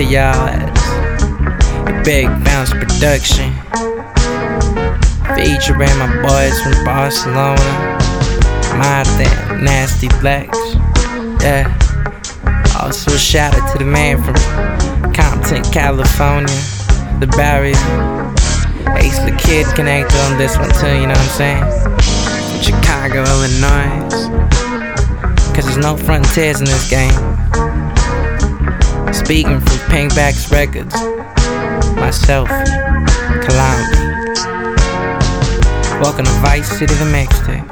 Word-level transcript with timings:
to 0.00 0.06
y'all 0.06 2.04
Big 2.04 2.26
Bounce 2.42 2.70
production. 2.70 3.52
Featuring 5.36 5.92
my 5.98 6.08
boys 6.22 6.58
from 6.62 6.84
Barcelona, 6.86 7.98
Marte, 8.78 9.28
Nasty 9.60 10.08
Lex. 10.22 10.56
Yeah. 11.42 11.68
Also, 12.80 13.10
shout 13.18 13.54
out 13.54 13.72
to 13.72 13.78
the 13.78 13.84
man 13.84 14.22
from 14.22 14.36
Compton, 15.12 15.62
California, 15.64 16.48
the 17.20 17.26
Barrier. 17.36 17.74
Ace 18.96 19.18
the 19.18 19.36
Kid 19.38 19.66
connected 19.76 20.16
on 20.20 20.38
this 20.38 20.56
one 20.56 20.70
too, 20.80 20.94
you 20.98 21.08
know 21.08 21.12
what 21.12 21.18
I'm 21.18 21.36
saying? 21.36 21.64
From 22.48 22.62
Chicago, 22.62 23.24
Illinois. 23.24 24.08
Cause 25.54 25.66
there's 25.66 25.76
no 25.76 25.98
frontiers 25.98 26.60
in 26.60 26.64
this 26.64 26.88
game. 26.88 27.29
Speaking 29.30 29.60
from 29.60 29.78
Pingbacks 29.86 30.50
Records, 30.50 30.92
myself, 31.94 32.48
KolomB. 33.46 33.92
Welcome 36.00 36.24
to 36.24 36.32
Vice 36.42 36.68
City, 36.68 36.92
the 36.94 37.04
mixtape. 37.04 37.64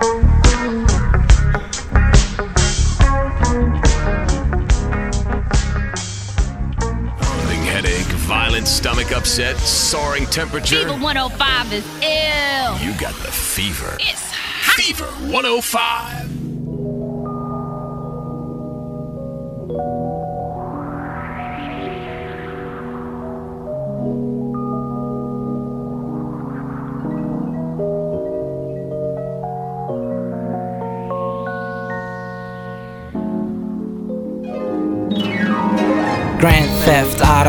Big 7.49 7.59
headache, 7.67 8.07
violent 8.29 8.69
stomach 8.69 9.11
upset, 9.11 9.57
soaring 9.57 10.27
temperature. 10.27 10.85
Fever 10.85 10.93
105 10.93 11.73
is 11.73 11.85
ill. 12.05 12.79
You 12.79 12.97
got 13.01 13.15
the 13.15 13.33
fever. 13.33 13.97
It's 13.99 14.31
hot. 14.31 14.77
Fever 14.77 15.07
105. 15.33 16.38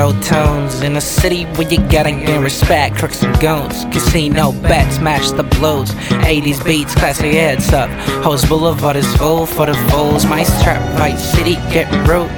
Auto 0.09 0.21
tones 0.21 0.81
in 0.81 0.95
a 0.95 1.01
city 1.01 1.45
where 1.53 1.67
you 1.69 1.77
gotta 1.87 2.11
gain 2.11 2.41
respect. 2.41 2.95
Crooks 2.97 3.21
and 3.21 3.39
goons, 3.39 3.85
casino 3.93 4.51
bets, 4.63 4.97
match 4.99 5.29
the 5.37 5.43
blues. 5.43 5.91
80s 6.25 6.65
beats, 6.65 6.95
classy 6.95 7.35
heads 7.35 7.71
up. 7.73 7.91
Hoes 8.23 8.43
Boulevard 8.45 8.95
is 8.95 9.05
full 9.17 9.45
for 9.45 9.67
the 9.67 9.75
fools. 9.91 10.25
My 10.25 10.41
strap, 10.41 10.81
Vice 10.97 11.23
City, 11.33 11.55
get 11.71 11.87
rude. 12.07 12.29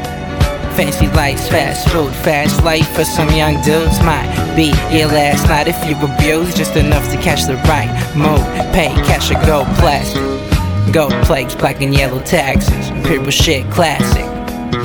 Fancy 0.75 1.07
lights, 1.15 1.47
fast 1.47 1.87
food, 1.89 2.11
fast 2.25 2.61
life 2.65 2.89
for 2.93 3.05
some 3.05 3.29
young 3.29 3.61
dudes. 3.61 4.01
Might 4.03 4.53
be 4.55 4.73
your 4.93 5.07
last 5.07 5.47
night 5.47 5.67
if 5.69 5.79
you 5.87 5.95
abuse 5.95 6.53
just 6.53 6.75
enough 6.75 7.09
to 7.11 7.17
catch 7.21 7.45
the 7.45 7.55
right 7.71 7.91
mood. 8.17 8.43
Pay 8.73 8.89
cash 9.07 9.31
or 9.31 9.39
gold 9.45 9.67
plastic. 9.77 10.21
Gold 10.93 11.13
plates, 11.23 11.55
black 11.55 11.81
and 11.81 11.93
yellow 11.95 12.21
taxes. 12.23 12.89
Imperial 12.89 13.31
shit, 13.31 13.69
classic. 13.71 14.30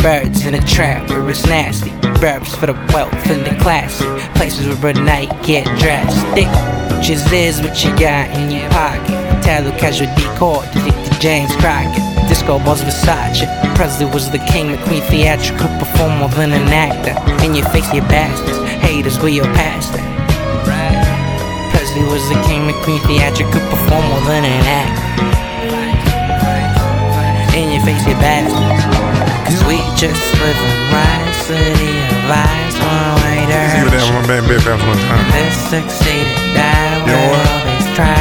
Birds 0.06 0.47
in 0.47 0.55
a 0.55 0.61
trap 0.61 1.11
where 1.11 1.28
it's 1.28 1.44
nasty. 1.47 1.91
Burbs 2.22 2.55
for 2.55 2.67
the 2.67 2.75
wealth 2.94 3.12
and 3.27 3.44
the 3.44 3.61
classic. 3.61 4.06
Places 4.37 4.78
where 4.78 4.93
a 4.93 4.94
night 4.94 5.27
get 5.43 5.65
drastic. 5.81 6.47
Just 7.03 7.33
is 7.33 7.61
what 7.61 7.75
you 7.83 7.91
got 7.99 8.31
in 8.39 8.49
your 8.53 8.71
pocket. 8.71 9.19
Tallow 9.43 9.77
casual 9.83 10.06
decor, 10.15 10.62
the 10.78 11.19
James 11.19 11.50
Crockett. 11.56 11.99
Disco 12.28 12.61
balls 12.61 12.83
Versace. 12.83 13.50
Presley 13.75 14.06
was 14.06 14.31
the 14.31 14.39
king, 14.47 14.71
the 14.71 14.78
queen 14.87 15.03
theatrical 15.11 15.67
performer 15.83 16.28
than 16.38 16.53
an 16.53 16.69
actor. 16.71 17.19
In 17.44 17.56
your 17.56 17.67
face, 17.71 17.93
you 17.93 18.03
bastards. 18.03 18.62
Haters, 18.87 19.19
we 19.19 19.33
your 19.33 19.50
pastor. 19.59 19.99
Presley 21.75 22.05
was 22.15 22.23
the 22.28 22.41
king, 22.47 22.69
the 22.69 22.78
queen 22.84 23.00
theatrical 23.11 23.59
performer 23.75 24.21
than 24.31 24.44
an 24.47 24.67
actor. 24.71 25.03
In 27.59 27.73
your 27.73 27.83
face, 27.83 28.06
you 28.06 28.15
bastards. 28.23 28.96
Cause 29.47 29.62
we 29.65 29.79
just 29.95 30.23
live 30.43 30.59
in 30.59 30.77
right 30.91 31.31
city 31.47 31.95
of 32.03 32.19
lies, 32.27 32.75
one 32.83 33.15
way 33.23 33.47
See 33.71 33.83
what 33.87 33.95
that 33.95 34.07
one 34.11 34.27
band 34.27 34.47
bit 34.51 34.59
back 34.67 34.81
one 34.83 34.99
time. 35.07 35.23
This 35.31 35.55
succeeded, 35.71 36.34
that 36.59 37.07
You 37.07 37.15
know 37.15 37.31
what? 37.31 37.47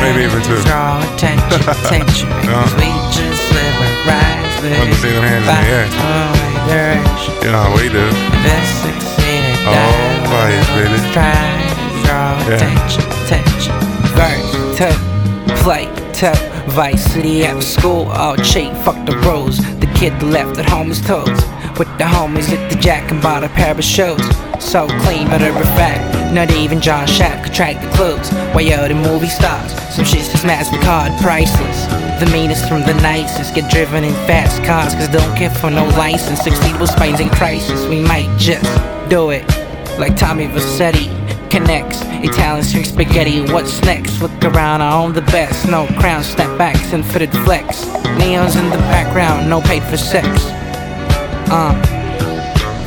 Maybe 0.05 0.23
even 0.23 0.39
two. 0.45 0.61
Draw 0.63 1.01
attention, 1.17 1.59
attention. 1.81 2.29
Cause 2.45 2.71
we 2.77 2.87
just 3.11 3.41
live 3.51 3.75
in 3.81 3.93
right 4.05 4.45
city 4.61 4.77
Let 4.77 4.87
me 4.87 4.95
see 5.01 5.11
them 5.11 5.25
hands 5.25 5.49
in 5.49 5.57
the 5.57 5.67
air. 5.67 5.85
one 5.97 6.29
way 6.37 6.53
direction. 6.69 7.33
You 7.41 7.49
know 7.51 7.61
how 7.65 7.73
we 7.73 7.89
do. 7.89 8.05
This 8.45 8.69
succeeded, 8.85 9.57
that 9.65 10.29
right, 10.29 10.61
will 10.77 10.93
baby. 10.93 11.01
try 11.09 11.33
Draw 12.05 12.37
Yeah. 12.45 12.53
attention, 12.53 13.03
attention. 13.25 13.73
Verse, 14.13 14.45
two, 14.77 14.93
play, 15.65 15.89
two. 16.13 16.37
Vice 16.71 17.03
City 17.13 17.45
after 17.45 17.61
school, 17.65 18.05
all 18.13 18.35
cheap, 18.37 18.73
fuck 18.85 18.97
the 19.05 19.15
rules. 19.25 19.59
Kid 19.95 20.21
left 20.21 20.57
at 20.59 20.69
home 20.69 20.91
is 20.91 21.01
toes. 21.01 21.27
With 21.79 21.87
the 21.97 22.03
homies 22.03 22.45
hit 22.45 22.69
the 22.69 22.77
jack 22.77 23.11
and 23.11 23.21
bought 23.21 23.43
a 23.43 23.49
pair 23.49 23.71
of 23.71 23.83
shoes. 23.83 24.21
So 24.59 24.87
clean, 25.03 25.27
but 25.27 25.41
of 25.41 25.55
fact, 25.75 26.33
not 26.33 26.51
even 26.51 26.81
John 26.81 27.07
Shaft 27.07 27.45
could 27.45 27.53
track 27.53 27.81
the 27.81 27.89
clues. 27.95 28.29
Why 28.53 28.61
yo, 28.61 28.87
the 28.87 28.93
movie 28.95 29.27
stars, 29.27 29.71
some 29.93 30.05
shit's 30.05 30.31
just 30.31 30.45
MasterCard 30.45 31.19
priceless. 31.21 31.85
The 32.19 32.29
meanest 32.31 32.67
from 32.67 32.81
the 32.81 32.93
nicest 32.95 33.55
get 33.55 33.71
driven 33.71 34.03
in 34.03 34.13
fast 34.27 34.63
cars, 34.63 34.93
cause 34.93 35.09
they 35.09 35.17
don't 35.17 35.37
care 35.37 35.49
for 35.49 35.71
no 35.71 35.85
license. 35.97 36.41
Succeed 36.41 36.79
with 36.79 36.89
Spain's 36.89 37.19
in 37.19 37.29
crisis, 37.29 37.85
we 37.87 38.01
might 38.01 38.33
just 38.37 38.69
do 39.09 39.29
it. 39.31 39.47
Like 39.97 40.17
Tommy 40.17 40.47
Vercetti 40.47 41.24
connects 41.55 42.01
Italian 42.21 42.65
street 42.65 42.85
spaghetti. 42.85 43.39
What's 43.53 43.81
next? 43.83 44.21
Look 44.21 44.43
around, 44.43 44.81
I 44.81 44.93
own 44.93 45.13
the 45.13 45.21
best. 45.21 45.65
No 45.69 45.87
crown, 45.99 46.21
snapbacks, 46.21 46.91
and 46.91 47.05
fitted 47.05 47.31
flex. 47.45 47.85
Neons 48.19 48.59
in 48.61 48.69
the 48.69 48.77
background, 48.91 49.49
no 49.49 49.61
paid 49.61 49.81
for 49.83 49.95
sex. 49.95 50.27
Uh, 51.49 51.73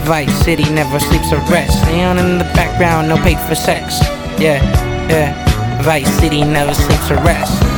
Vice 0.04 0.34
City 0.44 0.64
never 0.70 1.00
sleeps 1.00 1.32
or 1.32 1.38
rests. 1.50 1.82
Neon 1.86 2.18
in 2.18 2.36
the 2.36 2.44
background, 2.52 3.08
no 3.08 3.16
paid 3.16 3.38
for 3.48 3.54
sex. 3.54 4.00
Yeah, 4.38 4.62
yeah. 5.08 5.82
Vice 5.82 6.12
City 6.18 6.44
never 6.44 6.74
sleeps 6.74 7.10
or 7.10 7.16
rests. 7.24 7.77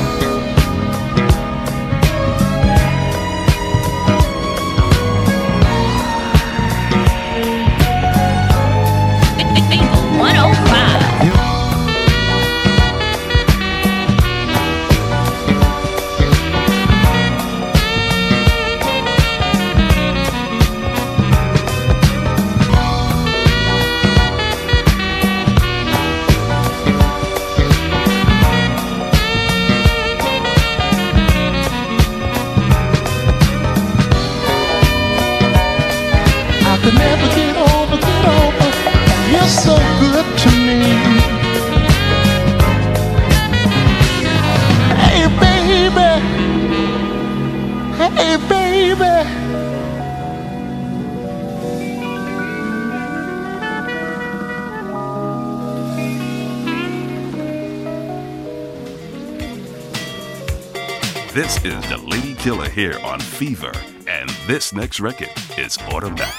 here 62.81 62.99
on 63.05 63.21
Fever, 63.21 63.73
and 64.07 64.31
this 64.47 64.73
next 64.73 65.01
record 65.01 65.29
is 65.59 65.77
automatic. 65.93 66.35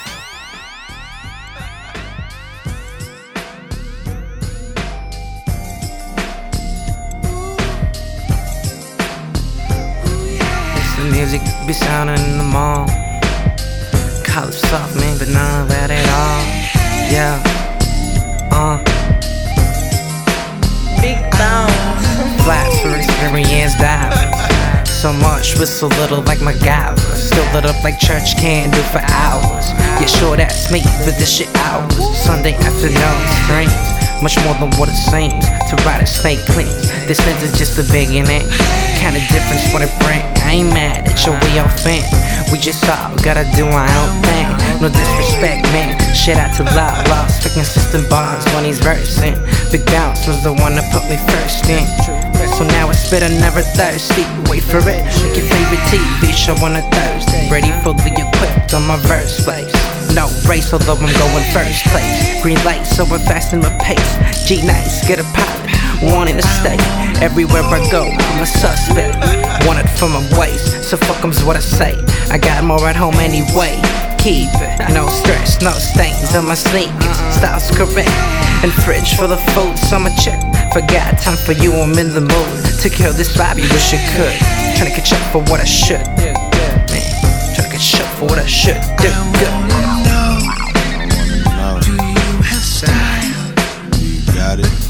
music 11.11 11.41
be 11.67 11.73
sounding 11.73 12.15
in 12.15 12.37
the 12.39 12.43
mall. 12.43 12.87
Call 14.25 14.47
it 14.47 14.53
soft, 14.53 14.95
man, 14.95 15.19
but 15.19 15.27
none 15.27 15.61
of 15.61 15.69
that 15.69 15.91
at 15.91 16.07
all. 16.09 16.41
Yeah, 17.13 17.37
uh. 18.51 18.77
Big 21.01 21.19
bounce. 21.37 22.43
Flats 22.43 22.79
for 22.81 22.95
experience 22.95 23.75
dive. 23.75 24.40
Push 25.01 25.57
whistle 25.57 25.89
little 25.97 26.21
like 26.29 26.39
my 26.41 26.53
MacGyver. 26.53 26.99
Still 27.17 27.43
lit 27.55 27.65
up 27.65 27.83
like 27.83 27.97
church 27.97 28.37
candle 28.37 28.83
for 28.93 29.01
hours. 29.09 29.73
Yeah, 29.97 30.05
sure 30.05 30.37
that's 30.37 30.71
me, 30.71 30.83
but 31.01 31.17
this 31.17 31.37
shit 31.37 31.49
hours. 31.65 31.97
Sunday 32.13 32.53
afternoon 32.53 33.17
dreams. 33.49 33.73
Much 34.21 34.37
more 34.45 34.53
than 34.61 34.69
what 34.77 34.93
it 34.93 35.01
seems 35.09 35.41
to 35.41 35.73
ride 35.81 36.03
a 36.03 36.05
snake 36.05 36.45
clean. 36.53 36.69
This 37.09 37.17
is 37.41 37.57
just 37.57 37.81
the 37.81 37.85
beginning. 37.89 38.45
Kind 39.01 39.17
of 39.17 39.25
difference 39.33 39.73
what 39.73 39.81
it 39.81 39.89
bring. 40.05 40.21
I 40.45 40.61
ain't 40.61 40.69
mad 40.69 41.09
at 41.09 41.17
your 41.25 41.33
way 41.33 41.57
of 41.57 41.73
fan. 41.81 42.05
We 42.53 42.59
just 42.61 42.85
all 42.85 43.17
gotta 43.25 43.49
do 43.57 43.65
our 43.65 43.89
own 43.89 44.21
thing. 44.21 44.45
No 44.85 44.93
disrespect, 44.93 45.65
man. 45.73 45.97
Shout 46.13 46.37
out 46.37 46.53
to 46.57 46.63
Loud 46.77 47.09
Lost 47.09 47.41
consistent 47.49 48.07
bars 48.07 48.45
when 48.53 48.65
he's 48.65 48.77
versing. 48.77 49.33
Big 49.71 49.83
Bounce 49.87 50.27
was 50.27 50.43
the 50.43 50.53
one 50.53 50.77
that 50.77 50.85
put 50.93 51.09
me 51.09 51.17
first 51.25 51.65
in. 51.65 52.30
So 52.57 52.67
now 52.67 52.89
it's 52.89 53.09
better, 53.09 53.29
never 53.29 53.61
thirsty. 53.61 54.25
Wait 54.49 54.63
for 54.63 54.77
it. 54.79 55.01
Like 55.21 55.35
your 55.35 55.47
favorite 55.47 55.83
TV 55.89 56.33
show 56.33 56.55
on 56.63 56.75
a 56.75 56.83
Thursday. 56.91 57.49
Ready 57.49 57.71
fully 57.83 58.11
equipped 58.11 58.73
on 58.73 58.85
my 58.85 58.97
verse 59.07 59.43
place. 59.43 59.71
No 60.13 60.27
race, 60.47 60.73
although 60.73 60.99
I'm 60.99 61.13
going 61.17 61.45
first 61.53 61.85
place. 61.87 62.41
Green 62.43 62.61
light, 62.63 62.83
so 62.83 63.05
we're 63.05 63.19
fast 63.19 63.53
in 63.53 63.59
my 63.59 63.71
pace. 63.79 64.47
G 64.47 64.61
nice, 64.65 65.07
get 65.07 65.19
a 65.19 65.23
pop. 65.33 65.57
Wanting 66.03 66.37
to 66.37 66.47
stay 66.59 66.77
everywhere 67.21 67.63
I 67.63 67.79
go. 67.91 68.03
I'm 68.09 68.41
a 68.41 68.45
suspect. 68.45 69.15
Wanted 69.65 69.89
for 69.97 70.09
my 70.09 70.21
waist, 70.37 70.83
so 70.89 70.97
fuck 70.97 71.23
'em's 71.23 71.43
what 71.43 71.55
I 71.55 71.59
say. 71.59 71.93
I 72.29 72.37
got 72.37 72.63
more 72.63 72.87
at 72.89 72.95
home 72.95 73.15
anyway. 73.15 73.79
Keep 74.17 74.49
it, 74.61 74.93
no 74.93 75.07
stress, 75.07 75.61
no 75.61 75.71
stains 75.71 76.35
on 76.35 76.45
my 76.47 76.55
sneakers. 76.55 77.17
Style's 77.37 77.71
correct, 77.71 78.09
and 78.63 78.73
fridge 78.83 79.15
full 79.15 79.31
of 79.31 79.41
food, 79.53 79.77
so 79.77 79.95
I'ma 79.97 80.09
check. 80.17 80.50
Forgot 80.73 81.19
time 81.19 81.35
for 81.35 81.51
you, 81.51 81.73
I'm 81.73 81.97
in 81.99 82.13
the 82.13 82.21
mood. 82.21 82.79
Took 82.79 82.93
care 82.93 83.09
of 83.09 83.17
this 83.17 83.35
vibe, 83.35 83.57
you 83.57 83.67
wish 83.73 83.91
you 83.91 83.99
could. 84.15 84.33
Tryna 84.77 84.95
catch 84.95 85.11
up 85.11 85.19
for 85.31 85.39
what 85.51 85.59
I 85.59 85.65
should. 85.65 85.99
Man, 86.17 86.33
tryna 87.53 87.71
catch 87.71 87.99
up 87.99 88.07
for 88.17 88.25
what 88.25 88.39
I 88.39 88.45
should 88.45 88.79
do. 88.97 89.09
Good. 89.37 89.51
Got 94.33 94.59
it. 94.59 94.80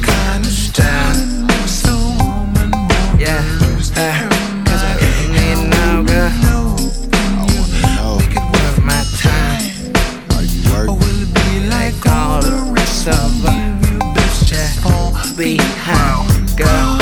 Girl. 15.81 17.01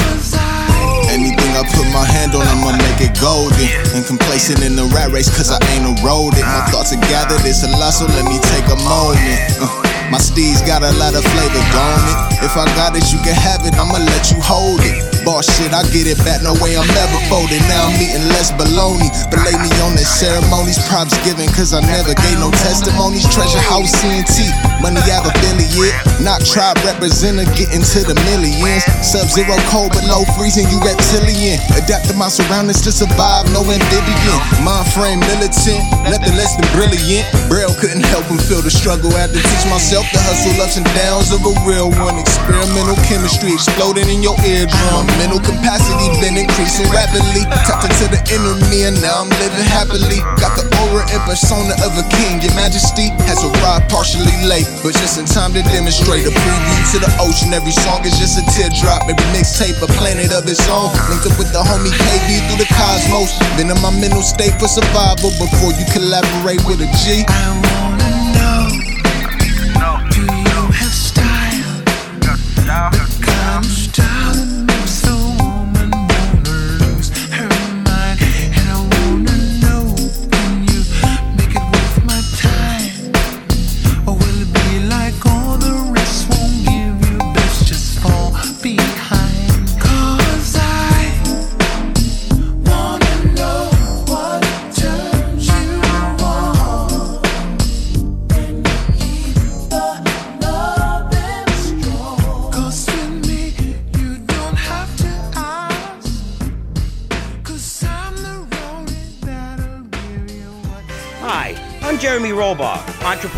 Anything 1.12 1.52
I 1.52 1.68
put 1.68 1.84
my 1.92 2.06
hand 2.06 2.32
on, 2.32 2.48
I'ma 2.48 2.72
make 2.80 3.04
it 3.04 3.20
golden. 3.20 3.68
And 3.92 4.06
complacent 4.06 4.64
in 4.64 4.76
the 4.78 4.86
rat 4.96 5.12
race, 5.12 5.28
cause 5.28 5.52
I 5.52 5.60
ain't 5.76 6.00
eroded. 6.00 6.46
My 6.48 6.64
thoughts 6.72 6.94
are 6.94 7.02
gathered, 7.12 7.44
it's 7.44 7.64
a 7.64 7.72
lot, 7.76 7.92
so 7.92 8.06
let 8.08 8.24
me 8.24 8.40
take 8.40 8.64
a 8.72 8.80
moment. 8.88 9.60
Uh, 9.60 9.68
my 10.12 10.18
steeds 10.18 10.62
got 10.62 10.82
a 10.84 10.92
lot 10.96 11.14
of 11.14 11.26
flavor, 11.36 11.64
don't 11.76 12.04
it? 12.08 12.46
If 12.46 12.56
I 12.56 12.66
got 12.80 12.96
it, 12.96 13.12
you 13.12 13.20
can 13.20 13.36
have 13.36 13.66
it, 13.68 13.76
I'ma 13.76 14.00
let 14.00 14.32
you 14.32 14.40
hold 14.40 14.80
it. 14.80 15.09
Boss 15.24 15.46
shit, 15.46 15.72
I 15.72 15.84
get 15.94 16.08
it 16.08 16.18
back, 16.26 16.42
no 16.42 16.58
way 16.58 16.74
I'm 16.74 16.90
ever 16.90 17.20
folding. 17.30 17.62
Now 17.70 17.88
I'm 17.88 17.96
eating 18.02 18.26
less 18.34 18.52
baloney. 18.56 19.12
But 19.30 19.46
lay 19.46 19.56
me 19.60 19.72
on 19.86 19.94
the 19.94 20.04
ceremonies, 20.04 20.80
props 20.88 21.14
given, 21.22 21.48
cause 21.54 21.74
I 21.74 21.82
never 21.86 22.16
gave 22.16 22.40
no 22.40 22.50
testimonies. 22.64 23.28
Treasure 23.30 23.62
house 23.62 23.92
CNT, 24.00 24.50
money 24.82 25.02
out 25.12 25.24
have 25.24 25.28
affiliate. 25.28 25.96
Not 26.24 26.44
tribe 26.44 26.80
representative, 26.88 27.52
getting 27.56 27.84
to 27.84 28.00
the 28.08 28.16
millions. 28.32 28.84
Sub 29.04 29.28
zero 29.28 29.56
cold 29.72 29.92
below 29.92 30.24
freezing, 30.38 30.68
you 30.72 30.80
reptilian. 30.80 31.60
Adapt 31.76 32.08
to 32.08 32.16
my 32.16 32.32
surroundings 32.32 32.82
to 32.88 32.92
survive, 32.92 33.48
no 33.52 33.64
amphibian. 33.68 34.40
Mind 34.64 34.88
frame 34.96 35.20
militant, 35.20 35.84
nothing 36.08 36.36
less 36.40 36.56
than 36.56 36.68
brilliant. 36.76 37.28
Braille 37.52 37.76
couldn't 37.76 38.06
help 38.08 38.26
him 38.32 38.40
feel 38.40 38.62
the 38.64 38.72
struggle. 38.72 39.12
I 39.16 39.28
had 39.28 39.34
to 39.36 39.42
teach 39.42 39.66
myself 39.68 40.08
the 40.16 40.20
hustle, 40.24 40.56
ups 40.64 40.78
and 40.78 40.88
downs 40.96 41.32
of 41.36 41.44
a 41.44 41.54
real 41.68 41.92
one. 42.00 42.16
Experimental 42.20 42.96
chemistry 43.04 43.54
exploding 43.54 44.08
in 44.08 44.24
your 44.24 44.38
eardrum. 44.46 45.09
Mental 45.18 45.40
capacity 45.40 46.12
been 46.22 46.38
increasing 46.38 46.86
rapidly. 46.92 47.48
Tapped 47.66 47.90
into 47.90 48.06
the 48.12 48.20
me 48.70 48.86
and 48.86 48.96
now 49.02 49.26
I'm 49.26 49.32
living 49.42 49.66
happily. 49.66 50.22
Got 50.38 50.54
the 50.60 50.66
aura 50.86 51.08
and 51.10 51.22
persona 51.26 51.74
of 51.82 51.98
a 51.98 52.06
king. 52.14 52.44
Your 52.44 52.54
majesty 52.54 53.10
has 53.26 53.42
arrived 53.42 53.90
partially 53.90 54.36
late, 54.46 54.68
but 54.84 54.94
just 54.94 55.18
in 55.18 55.26
time 55.26 55.56
to 55.58 55.64
demonstrate 55.74 56.28
a 56.28 56.32
preview 56.32 56.80
to 56.94 56.98
the 57.02 57.12
ocean. 57.20 57.56
Every 57.56 57.74
song 57.74 58.06
is 58.06 58.16
just 58.20 58.38
a 58.38 58.46
teardrop. 58.54 59.10
Every 59.10 59.26
mixtape 59.34 59.80
a 59.82 59.90
planet 59.98 60.32
of 60.36 60.46
its 60.46 60.64
own. 60.70 60.94
Linked 61.10 61.26
up 61.26 61.36
with 61.40 61.50
the 61.56 61.64
homie 61.64 61.92
KB 61.92 62.28
through 62.48 62.62
the 62.62 62.70
cosmos. 62.70 63.34
Been 63.58 63.72
in 63.72 63.80
my 63.82 63.92
mental 63.96 64.22
state 64.22 64.56
for 64.60 64.68
survival 64.68 65.32
before 65.40 65.74
you 65.74 65.86
collaborate 65.96 66.62
with 66.68 66.84
a 66.84 66.90
G. 67.02 67.26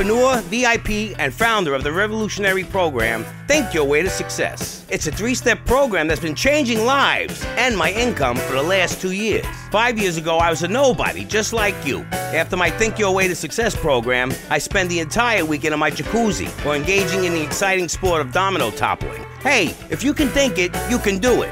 entrepreneur, 0.02 0.42
VIP, 0.42 1.16
and 1.20 1.32
founder 1.32 1.76
of 1.76 1.84
the 1.84 1.92
revolutionary 1.92 2.64
program 2.64 3.24
Think 3.48 3.72
Your 3.72 3.84
Way 3.84 4.02
to 4.02 4.10
Success. 4.10 4.84
It's 4.90 5.06
a 5.06 5.12
three 5.12 5.36
step 5.36 5.64
program 5.66 6.08
that's 6.08 6.20
been 6.20 6.34
changing 6.34 6.86
lives 6.86 7.46
and 7.58 7.78
my 7.78 7.92
income 7.92 8.38
for 8.38 8.54
the 8.54 8.64
last 8.64 9.00
two 9.00 9.12
years. 9.12 9.46
Five 9.70 10.00
years 10.00 10.18
ago, 10.18 10.38
I 10.38 10.50
was 10.50 10.64
a 10.64 10.68
nobody, 10.68 11.24
just 11.24 11.54
like 11.54 11.76
you. 11.86 12.02
After 12.34 12.58
my 12.58 12.72
Think 12.72 12.98
Your 12.98 13.14
Way 13.14 13.28
to 13.28 13.36
Success 13.36 13.76
program, 13.76 14.32
I 14.50 14.58
spend 14.58 14.90
the 14.90 15.00
entire 15.00 15.46
weekend 15.46 15.76
in 15.76 15.80
my 15.80 15.92
jacuzzi 15.92 16.50
or 16.66 16.76
engaging 16.76 17.26
in 17.26 17.34
the 17.34 17.44
exciting 17.44 17.88
sport 17.88 18.22
of 18.22 18.32
domino 18.32 18.72
toppling. 18.72 19.24
Hey, 19.42 19.76
if 19.92 20.04
you 20.04 20.16
can 20.16 20.30
think 20.30 20.58
it, 20.58 20.76
you 20.90 20.98
can 20.98 21.20
do 21.20 21.44
it. 21.44 21.52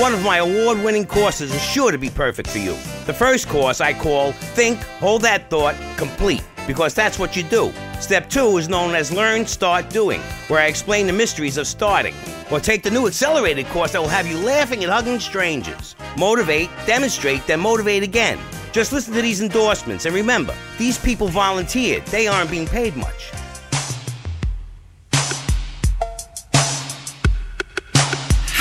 One 0.00 0.14
of 0.14 0.22
my 0.22 0.38
award 0.38 0.82
winning 0.82 1.06
courses 1.06 1.54
is 1.54 1.62
sure 1.62 1.90
to 1.90 1.98
be 1.98 2.08
perfect 2.08 2.48
for 2.48 2.58
you. 2.58 2.72
The 3.04 3.14
first 3.14 3.48
course 3.48 3.82
I 3.82 3.92
call 3.92 4.32
Think, 4.32 4.82
Hold 5.00 5.22
That 5.22 5.50
Thought, 5.50 5.74
Complete, 5.96 6.42
because 6.66 6.94
that's 6.94 7.18
what 7.18 7.36
you 7.36 7.42
do. 7.42 7.72
Step 8.00 8.28
two 8.28 8.58
is 8.58 8.68
known 8.68 8.94
as 8.94 9.12
Learn, 9.12 9.46
Start, 9.46 9.88
Doing, 9.90 10.20
where 10.48 10.60
I 10.60 10.66
explain 10.66 11.06
the 11.06 11.12
mysteries 11.12 11.56
of 11.56 11.66
starting. 11.66 12.14
Or 12.50 12.60
take 12.60 12.82
the 12.82 12.90
new 12.90 13.06
accelerated 13.06 13.66
course 13.66 13.92
that 13.92 14.00
will 14.00 14.08
have 14.08 14.26
you 14.26 14.38
laughing 14.38 14.82
and 14.82 14.92
hugging 14.92 15.20
strangers. 15.20 15.96
Motivate, 16.18 16.70
demonstrate, 16.86 17.46
then 17.46 17.60
motivate 17.60 18.02
again. 18.02 18.38
Just 18.72 18.92
listen 18.92 19.14
to 19.14 19.22
these 19.22 19.40
endorsements 19.40 20.04
and 20.04 20.14
remember, 20.14 20.54
these 20.78 20.98
people 20.98 21.28
volunteered, 21.28 22.04
they 22.06 22.26
aren't 22.26 22.50
being 22.50 22.66
paid 22.66 22.94
much. 22.96 23.30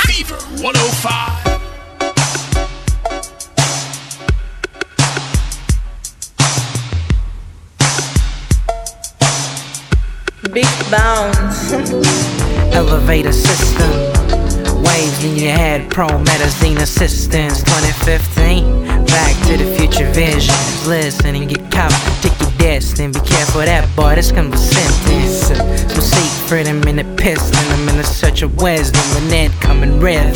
Fever 0.06 0.36
105. 0.64 1.55
Big 10.56 10.90
bounce. 10.90 11.74
Elevator 12.72 13.34
system. 13.34 13.92
Waves 14.84 15.24
in 15.26 15.36
your 15.36 15.52
head, 15.52 15.92
pro 15.92 16.08
medicine 16.08 16.78
assistance. 16.78 17.62
2015. 17.62 18.86
Back 19.06 19.36
to 19.48 19.58
the 19.58 19.76
future 19.76 20.10
visions. 20.14 20.88
Listen 20.88 21.36
and 21.36 21.50
get 21.50 21.70
caught. 21.70 21.92
Take 22.22 22.40
your 22.40 22.58
destiny. 22.58 23.12
Be 23.12 23.20
careful 23.20 23.64
that 23.66 23.94
boy. 23.98 24.16
This 24.16 24.32
comes 24.32 24.52
with 24.52 24.62
sentence. 24.62 25.92
Some 25.92 26.02
secret, 26.02 26.70
I'm 26.70 26.82
in 26.88 27.00
a 27.00 27.16
piston. 27.18 27.60
I'm 27.74 27.90
in 27.90 28.00
a 28.00 28.06
search 28.06 28.42
of 28.42 28.56
wisdom. 28.56 29.04
And 29.18 29.34
it 29.34 29.52
coming 29.60 30.00
rhythm. 30.00 30.32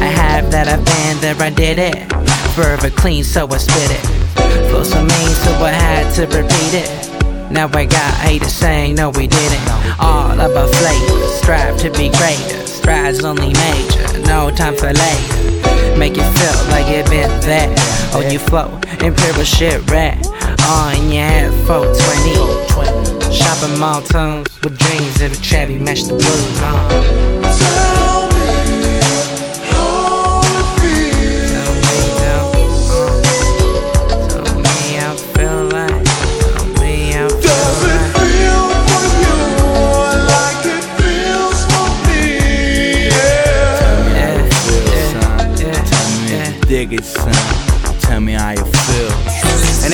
I 0.00 0.06
have 0.06 0.48
that, 0.52 0.68
I've 0.68 0.84
been 0.84 1.20
there, 1.20 1.34
I 1.44 1.50
did 1.50 1.80
it. 1.80 2.12
Forever 2.54 2.88
clean, 2.90 3.24
so 3.24 3.48
I 3.48 3.56
spit 3.56 3.90
it. 3.90 4.70
Flow 4.70 4.84
so 4.84 5.00
mean, 5.00 5.34
so 5.42 5.50
I 5.58 5.72
had 5.72 6.14
to 6.14 6.26
repeat 6.28 6.86
it. 6.86 7.15
Now 7.50 7.68
I 7.72 7.86
got 7.86 8.14
haters 8.14 8.52
saying 8.52 8.96
no 8.96 9.10
we 9.10 9.26
didn't 9.26 9.68
All 9.98 10.32
about 10.32 10.74
flavor, 10.74 11.28
strive 11.28 11.78
to 11.78 11.90
be 11.90 12.10
greater. 12.10 12.66
Strides 12.66 13.24
only 13.24 13.52
major, 13.52 14.18
no 14.26 14.50
time 14.50 14.74
for 14.74 14.92
later. 14.92 15.98
Make 15.98 16.14
it 16.16 16.28
feel 16.38 16.70
like 16.70 16.86
it 16.88 17.08
been 17.08 17.30
there. 17.40 17.74
Oh, 18.12 18.20
you 18.20 18.38
flow, 18.38 18.80
imperial 19.00 19.44
shit 19.44 19.88
red. 19.90 20.26
On 20.68 21.10
your 21.10 21.24
head, 21.24 21.52
420. 21.66 23.32
Shopping 23.32 23.78
mall 23.78 24.02
tunes 24.02 24.48
with 24.62 24.78
dreams 24.78 25.20
of 25.22 25.32
a 25.32 25.42
Chevy 25.42 25.78
match 25.78 26.02
the 26.04 26.14
blues. 26.14 26.60
Uh. 26.60 28.05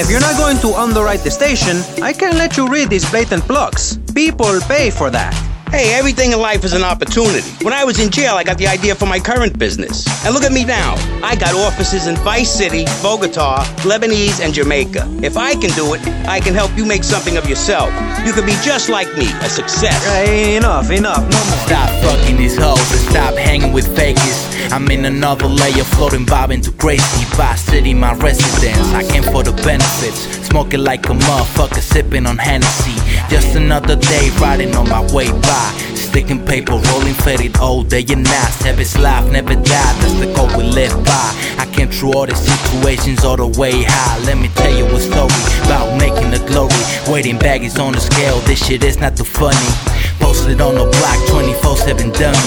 If 0.02 0.10
you're 0.10 0.20
not 0.20 0.36
going 0.36 0.58
to 0.58 0.74
underwrite 0.74 1.20
the 1.20 1.30
station, 1.30 1.76
I 2.02 2.12
can 2.12 2.36
let 2.36 2.56
you 2.56 2.68
read 2.68 2.90
these 2.90 3.08
blatant 3.08 3.44
plugs. 3.44 3.98
People 4.12 4.60
pay 4.66 4.90
for 4.90 5.10
that. 5.10 5.51
Hey, 5.72 5.94
everything 5.94 6.32
in 6.32 6.38
life 6.38 6.64
is 6.64 6.74
an 6.74 6.82
opportunity. 6.82 7.48
When 7.64 7.72
I 7.72 7.82
was 7.82 7.98
in 7.98 8.10
jail, 8.10 8.34
I 8.34 8.44
got 8.44 8.58
the 8.58 8.66
idea 8.66 8.94
for 8.94 9.06
my 9.06 9.18
current 9.18 9.58
business. 9.58 10.04
And 10.22 10.34
look 10.34 10.44
at 10.44 10.52
me 10.52 10.66
now. 10.66 10.96
I 11.24 11.34
got 11.34 11.54
offices 11.54 12.08
in 12.08 12.16
Vice 12.16 12.52
City, 12.52 12.84
Bogota, 13.02 13.64
Lebanese, 13.88 14.44
and 14.44 14.52
Jamaica. 14.52 15.08
If 15.22 15.38
I 15.38 15.54
can 15.54 15.70
do 15.70 15.94
it, 15.94 16.06
I 16.28 16.40
can 16.40 16.52
help 16.52 16.76
you 16.76 16.84
make 16.84 17.02
something 17.02 17.38
of 17.38 17.48
yourself. 17.48 17.88
You 18.26 18.34
can 18.34 18.44
be 18.44 18.52
just 18.62 18.90
like 18.90 19.08
me, 19.16 19.32
a 19.40 19.48
success. 19.48 20.04
Hey, 20.04 20.56
enough, 20.56 20.90
enough, 20.90 21.24
no 21.24 21.40
more. 21.48 21.64
Stop 21.64 21.88
fucking 22.04 22.36
these 22.36 22.58
hoes 22.58 22.92
and 22.92 23.00
stop 23.08 23.34
hanging 23.34 23.72
with 23.72 23.86
fakies. 23.96 24.70
I'm 24.72 24.86
in 24.90 25.06
another 25.06 25.46
layer, 25.46 25.84
floating 25.84 26.26
bobbing 26.26 26.60
to 26.62 26.70
Gracie. 26.72 27.24
Vice 27.36 27.62
City, 27.62 27.94
my 27.94 28.12
residence. 28.16 28.92
I 28.92 29.08
came 29.10 29.22
for 29.22 29.42
the 29.42 29.52
benefits. 29.64 30.41
Smoking 30.52 30.84
like 30.84 31.06
a 31.06 31.14
motherfucker, 31.14 31.80
sipping 31.80 32.26
on 32.26 32.36
Hennessy. 32.36 32.92
Just 33.30 33.56
another 33.56 33.96
day 33.96 34.28
riding 34.38 34.76
on 34.76 34.86
my 34.86 35.00
way 35.14 35.32
by. 35.32 35.72
Sticking 35.94 36.44
paper, 36.44 36.72
rolling 36.72 37.14
faded 37.24 37.56
all 37.56 37.82
day 37.82 38.04
and 38.10 38.22
night. 38.22 38.52
Savage 38.60 38.94
life 38.98 39.32
never 39.32 39.54
die, 39.54 39.62
that's 39.64 40.12
the 40.20 40.30
code 40.36 40.54
we 40.54 40.64
live 40.64 40.92
by. 41.06 41.28
I 41.56 41.66
came 41.72 41.88
through 41.88 42.12
all 42.12 42.26
the 42.26 42.34
situations 42.34 43.24
all 43.24 43.38
the 43.38 43.46
way 43.58 43.82
high. 43.82 44.18
Let 44.26 44.36
me 44.36 44.48
tell 44.48 44.76
you 44.76 44.84
a 44.84 45.00
story 45.00 45.32
about 45.64 45.96
making 45.96 46.30
the 46.30 46.44
glory. 46.46 46.76
Waiting 47.10 47.38
baggies 47.38 47.82
on 47.82 47.94
the 47.94 48.00
scale, 48.00 48.38
this 48.40 48.62
shit 48.62 48.84
is 48.84 48.98
not 48.98 49.16
too 49.16 49.24
funny. 49.24 49.91
Posted 50.22 50.60
on 50.60 50.74
the 50.76 50.86
block 50.86 51.18
24 51.28 51.76
7 51.76 52.10
dummy. 52.12 52.38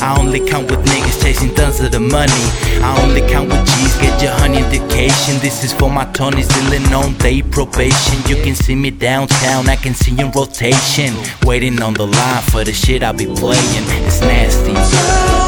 I 0.00 0.16
only 0.18 0.40
count 0.40 0.70
with 0.70 0.80
niggas 0.86 1.22
chasing 1.22 1.54
tons 1.54 1.80
of 1.80 1.90
the 1.90 2.00
money. 2.00 2.44
I 2.80 2.98
only 3.02 3.20
count 3.22 3.48
with 3.48 3.66
G's, 3.66 3.96
get 3.98 4.22
your 4.22 4.32
honey 4.32 4.58
indication. 4.58 5.38
This 5.40 5.64
is 5.64 5.72
for 5.72 5.90
my 5.90 6.04
Tony's 6.12 6.48
dealing 6.48 6.86
on 6.92 7.14
day 7.18 7.42
probation. 7.42 8.18
You 8.28 8.36
can 8.42 8.54
see 8.54 8.74
me 8.74 8.90
downtown, 8.90 9.68
I 9.68 9.76
can 9.76 9.94
see 9.94 10.12
you 10.12 10.26
in 10.26 10.30
rotation. 10.30 11.12
Waiting 11.44 11.82
on 11.82 11.94
the 11.94 12.06
line 12.06 12.42
for 12.44 12.64
the 12.64 12.72
shit 12.72 13.02
I 13.02 13.12
be 13.12 13.26
playing. 13.26 13.84
It's 14.06 14.20
nasty. 14.20 15.43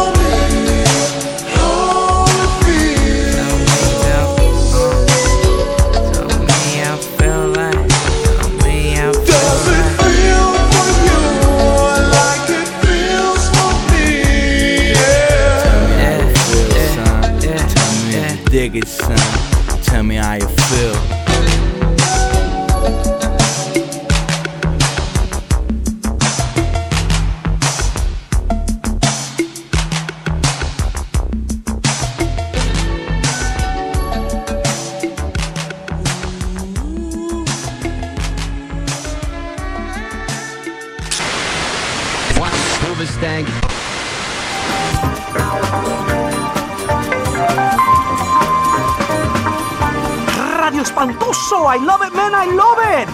Yeah. 18.74 19.05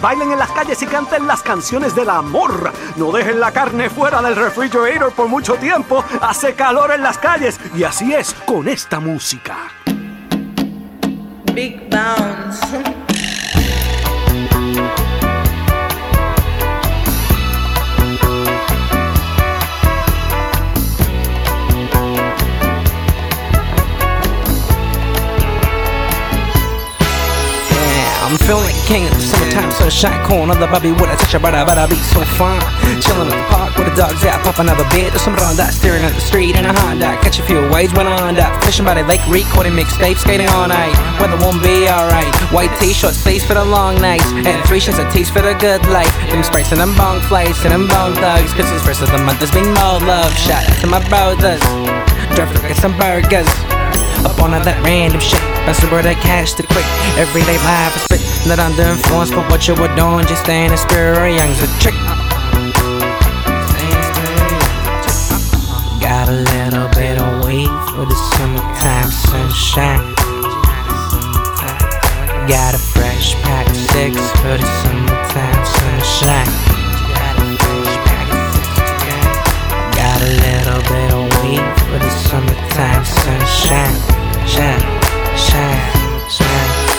Bailen 0.03 0.33
en 0.33 0.39
las 0.41 0.51
calles 0.51 0.83
y 0.83 0.87
canten 0.87 1.29
las 1.29 1.43
canciones 1.43 1.95
del 1.95 2.11
amor. 2.11 2.73
No 2.97 3.13
dejen 3.13 3.39
la 3.39 3.53
carne 3.53 3.89
fuera 3.89 4.21
del 4.21 4.35
refrigerator 4.35 5.13
por 5.13 5.29
mucho 5.29 5.55
tiempo. 5.55 6.05
Hace 6.21 6.55
calor 6.55 6.91
en 6.91 7.03
las 7.03 7.19
calles. 7.19 7.61
Y 7.77 7.85
así 7.85 8.13
es 8.13 8.35
con 8.45 8.67
esta 8.67 8.99
música. 8.99 9.71
Big 11.55 11.89
Bounce. 11.89 12.92
King 28.93 29.09
in 29.09 29.15
the 29.17 29.25
summertime 29.25 29.73
sunshine. 29.73 30.21
Cool, 30.29 30.45
another 30.45 30.69
Bobby 30.69 30.93
with 30.93 31.09
a 31.09 31.17
touch 31.17 31.33
of 31.33 31.41
butter, 31.41 31.65
but 31.65 31.81
I 31.81 31.89
be 31.89 31.97
so 32.13 32.21
fine. 32.37 32.61
Chilling 33.01 33.33
at 33.33 33.41
the 33.41 33.49
park 33.49 33.73
with 33.81 33.89
the 33.89 33.97
dogs 33.97 34.21
out, 34.29 34.45
pop 34.45 34.61
another 34.61 34.85
beer. 34.93 35.09
There's 35.09 35.25
some 35.25 35.33
that 35.33 35.73
staring 35.73 36.05
at 36.05 36.13
the 36.13 36.21
street 36.21 36.61
in 36.61 36.69
a 36.69 36.73
Honda. 36.77 37.17
Catch 37.25 37.41
a 37.41 37.45
few 37.49 37.65
waves 37.73 37.97
when 37.97 38.05
I 38.05 38.21
up. 38.37 38.53
Fishing 38.69 38.85
by 38.85 39.01
the 39.01 39.05
lake, 39.09 39.25
recording 39.33 39.73
mixtape, 39.73 40.21
skating 40.21 40.49
all 40.53 40.69
night. 40.69 40.93
Weather 41.17 41.41
won't 41.41 41.65
be 41.65 41.89
alright. 41.89 42.29
White 42.53 42.73
t-shirts, 42.77 43.17
face 43.17 43.41
for 43.41 43.55
the 43.57 43.65
long 43.65 43.97
nights. 43.97 44.29
And 44.45 44.61
three 44.69 44.81
shots 44.81 45.01
of 45.01 45.09
teas 45.09 45.33
for 45.33 45.41
the 45.41 45.57
good 45.57 45.81
life. 45.89 46.13
Them 46.29 46.45
sprites 46.45 46.71
and 46.73 46.81
them 46.81 46.93
bong 46.93 47.25
flights 47.33 47.65
and 47.65 47.73
them 47.73 47.89
bone 47.89 48.13
thugs. 48.21 48.53
Cause 48.53 48.69
first 48.85 49.01
of 49.01 49.09
the 49.09 49.19
month, 49.25 49.41
there's 49.41 49.57
been 49.57 49.73
more 49.73 50.05
love. 50.05 50.37
Shout 50.37 50.69
out 50.69 50.77
to 50.85 50.87
my 50.87 51.01
brothers. 51.09 51.65
Drive 52.37 52.53
to 52.53 52.61
get 52.69 52.77
some 52.77 52.93
burgers. 53.01 53.49
Up 54.25 54.39
on 54.41 54.55
all 54.55 54.63
that 54.63 54.79
random 54.85 55.21
shit. 55.21 55.41
Best 55.67 55.83
word 55.91 56.07
I 56.07 56.15
cash 56.15 56.55
the 56.55 56.63
quick. 56.63 56.87
Everyday 57.19 57.59
life 57.67 57.95
is 57.97 58.03
spit. 58.07 58.23
Not 58.47 58.59
under 58.59 58.83
influence, 58.83 59.31
but 59.31 59.49
what 59.51 59.67
you 59.67 59.75
were 59.75 59.91
doing, 59.95 60.27
just 60.27 60.43
stay 60.43 60.65
in 60.65 60.71
the 60.71 60.77
spirit 60.77 61.19
of 61.19 61.31
young's 61.35 61.63
a 61.63 61.69
trick. 61.79 61.95
Got 66.03 66.29
a 66.29 66.39
little 66.55 66.89
bit 66.95 67.19
of 67.19 67.45
weed 67.47 67.71
for 67.91 68.07
the 68.07 68.19
summertime 68.35 69.11
sunshine. 69.11 70.15
Got 72.47 72.75
a 72.75 72.79
fresh 72.79 73.35
pack 73.43 73.67
of 73.71 73.77
six 73.77 74.19
for 74.43 74.59
the 74.59 74.69
summertime 74.83 75.65
sunshine. 75.67 76.51
Got 79.95 80.19
a 80.23 80.31
little 80.47 80.83
bit 80.91 81.11
of 81.15 81.27
weed 81.43 81.67
for 81.87 81.99
the 81.99 82.11
summertime 82.27 83.05
sunshine. 83.05 84.12
Shine, 84.47 84.81
shine, 85.37 86.31
shine. 86.31 86.93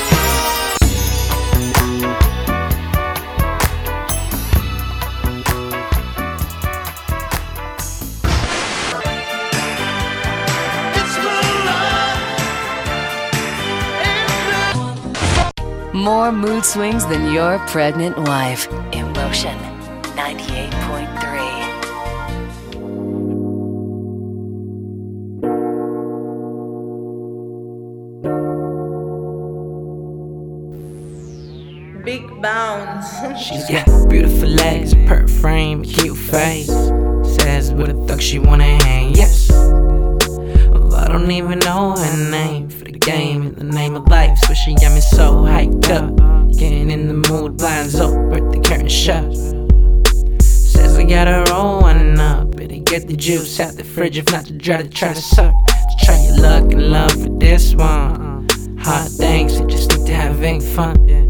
More 15.94 16.32
mood 16.32 16.66
swings 16.66 17.06
than 17.06 17.32
your 17.32 17.60
pregnant 17.68 18.18
wife. 18.18 18.68
Emotion 18.92 19.58
98.3. 20.16 21.23
She's 33.44 33.68
got 33.70 33.86
beautiful 34.08 34.48
legs, 34.48 34.96
pert 35.06 35.30
frame, 35.30 35.84
cute 35.84 36.18
face. 36.18 36.68
Says 37.36 37.74
with 37.74 37.90
a 37.90 38.06
thug 38.08 38.22
she 38.22 38.40
wanna 38.40 38.64
hang, 38.64 39.14
yes. 39.16 39.52
Well, 39.52 40.96
I 40.96 41.10
don't 41.10 41.30
even 41.30 41.60
know 41.60 41.92
her 41.92 42.32
name 42.32 42.70
for 42.70 42.86
the 42.86 42.94
game 42.94 43.48
in 43.48 43.56
the 43.56 43.66
name 43.66 43.96
of 43.96 44.08
life. 44.08 44.38
So 44.48 44.54
she 44.54 44.76
got 44.76 44.94
me 44.94 45.02
so 45.02 45.44
hyped 45.44 45.90
up. 45.90 46.16
Getting 46.58 46.90
in 46.90 47.10
the 47.10 47.30
mood, 47.30 47.58
blinds 47.58 48.00
open, 48.00 48.50
the 48.50 48.62
curtain 48.66 48.88
shut. 48.88 49.36
Says 50.42 50.98
I 50.98 51.04
gotta 51.04 51.52
roll 51.52 51.82
one 51.82 52.18
up, 52.22 52.58
it 52.62 52.86
get 52.86 53.10
the 53.10 53.18
juice 53.18 53.60
out 53.60 53.76
the 53.76 53.84
fridge, 53.84 54.18
if 54.18 54.32
not 54.32 54.46
to 54.46 54.58
try 54.58 54.82
to 54.82 54.88
try 54.88 55.14
to 55.14 55.22
suck. 55.22 55.54
To 55.68 56.06
try 56.06 56.18
your 56.28 56.38
luck 56.38 56.72
and 56.72 56.92
love 56.92 57.12
for 57.12 57.38
this 57.40 57.76
one. 57.76 58.48
Hot 58.80 59.10
things, 59.10 59.60
you 59.60 59.68
just 59.68 59.98
need 59.98 60.08
to 60.08 60.14
having 60.14 60.62
fun. 60.62 61.23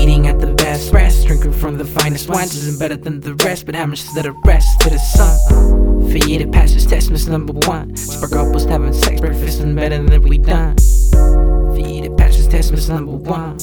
Eating 0.00 0.28
at 0.28 0.40
the 0.40 0.46
best 0.54 0.94
rest, 0.94 1.26
drinking 1.26 1.52
from 1.52 1.76
the 1.76 1.84
finest 1.84 2.30
wines 2.30 2.54
isn't 2.54 2.78
better 2.78 2.96
than 2.96 3.20
the 3.20 3.34
rest, 3.44 3.66
but 3.66 3.74
how 3.74 3.84
much 3.84 4.00
to 4.04 4.22
the 4.22 4.32
rest 4.46 4.80
to 4.80 4.88
the 4.88 4.98
sun? 4.98 6.10
For 6.10 6.16
you 6.16 6.38
to 6.38 6.46
pass 6.46 6.72
this 6.72 6.86
test, 6.86 7.10
miss 7.10 7.26
number 7.26 7.52
one. 7.68 7.94
Spark 7.96 8.32
up 8.32 8.54
was 8.54 8.64
having 8.64 8.94
sex, 8.94 9.20
breakfast 9.20 9.58
isn't 9.58 9.74
better 9.74 10.02
than 10.02 10.22
we 10.22 10.38
done. 10.38 10.78
For 11.12 11.78
you 11.78 12.00
to 12.00 12.14
pass 12.16 12.34
this 12.38 12.46
test, 12.46 12.70
miss 12.70 12.88
number 12.88 13.12
one. 13.12 13.58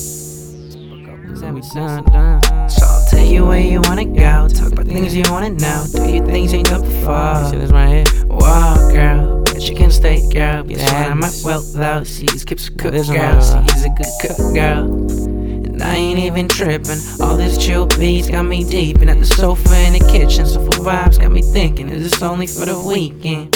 Then 1.42 1.56
we 1.56 1.62
done, 1.74 2.04
done. 2.04 2.70
So 2.70 2.86
I'll 2.86 3.06
tell 3.10 3.26
you 3.26 3.44
where 3.44 3.60
you 3.60 3.82
wanna 3.82 4.06
go. 4.06 4.48
Talk 4.48 4.74
about 4.74 4.86
things 4.86 5.16
you 5.16 5.24
wanna 5.32 5.50
know. 5.50 5.86
Do 5.92 6.08
your 6.08 6.24
things 6.28 6.54
ain't 6.54 6.70
done 6.70 6.82
before. 6.82 7.50
See 7.50 7.58
this 7.58 7.72
right 7.72 8.06
here? 8.06 8.26
Wow, 8.28 8.76
girl. 8.92 9.44
Bet 9.44 9.68
you 9.68 9.76
can 9.76 9.90
stay, 9.90 10.22
girl. 10.30 10.64
Be 10.64 10.76
yeah, 10.76 11.10
I'm 11.12 11.24
at 11.24 11.34
well 11.44 11.62
though. 11.62 12.04
She's 12.04 12.46
keeps 12.46 12.68
a 12.68 12.72
cook, 12.74 12.94
girl. 12.94 13.42
She's 13.70 13.86
a 13.86 13.90
good 13.90 14.06
cook, 14.22 14.54
girl. 14.54 15.37
And 15.78 15.84
I 15.84 15.96
ain't 15.96 16.18
even 16.18 16.48
tripping. 16.48 16.98
All 17.22 17.38
this 17.38 17.56
chill 17.64 17.86
beats 17.86 18.28
got 18.28 18.42
me 18.42 18.64
deep. 18.64 18.98
And 18.98 19.12
at 19.12 19.20
the 19.20 19.28
sofa 19.28 19.78
in 19.86 19.94
the 19.94 20.00
kitchen, 20.12 20.48
so 20.48 20.60
for 20.66 20.72
vibes 20.72 21.22
got 21.22 21.32
me 21.32 21.44
thinking. 21.44 21.90
Is 21.90 22.10
this 22.10 22.24
only 22.24 22.48
for 22.48 22.66
the 22.66 22.80
weekend? 22.80 23.54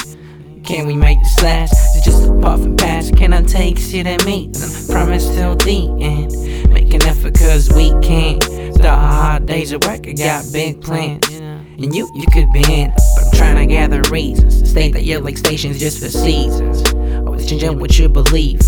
Can 0.63 0.86
we 0.86 0.96
make 0.96 1.18
this 1.18 1.42
last? 1.42 1.74
It's 1.96 2.06
just 2.06 2.30
a 2.30 2.40
puff 2.40 2.62
and 2.62 2.78
pass. 2.78 3.10
Can 3.10 3.34
I 3.34 3.42
take 3.42 3.80
shit 3.80 4.06
at 4.06 4.24
me? 4.24 4.50
Then 4.51 4.70
I 4.70 4.94
promise 4.94 5.25
till 5.30 5.56
the 5.56 5.88
end. 6.00 6.72
Make 6.72 6.94
an 6.94 7.01
effort 7.08 7.40
cause 7.40 7.74
we 7.74 7.90
can't. 8.01 8.40
The 8.44 8.92
hard 8.92 9.48
days 9.48 9.72
of 9.72 9.84
work, 9.84 10.08
I 10.08 10.12
got 10.12 10.46
big 10.54 10.80
plans. 10.80 11.28
And 11.28 11.96
you, 11.96 12.08
you 12.13 12.28
could 12.32 12.51
be 12.51 12.62
in, 12.72 12.94
but 13.16 13.25
I'm 13.25 13.32
trying 13.32 13.56
to 13.56 13.66
gather 13.66 14.04
reasons. 14.12 14.70
State 14.70 14.94
that 14.94 15.06
you're 15.06 15.22
like 15.22 15.40
stations 15.40 15.80
just 15.80 15.98
for 15.98 16.10
seasons. 16.10 16.94
Always 17.25 17.50
changing 17.50 17.80
what 17.80 17.98
you 17.98 18.08
believe. 18.10 18.60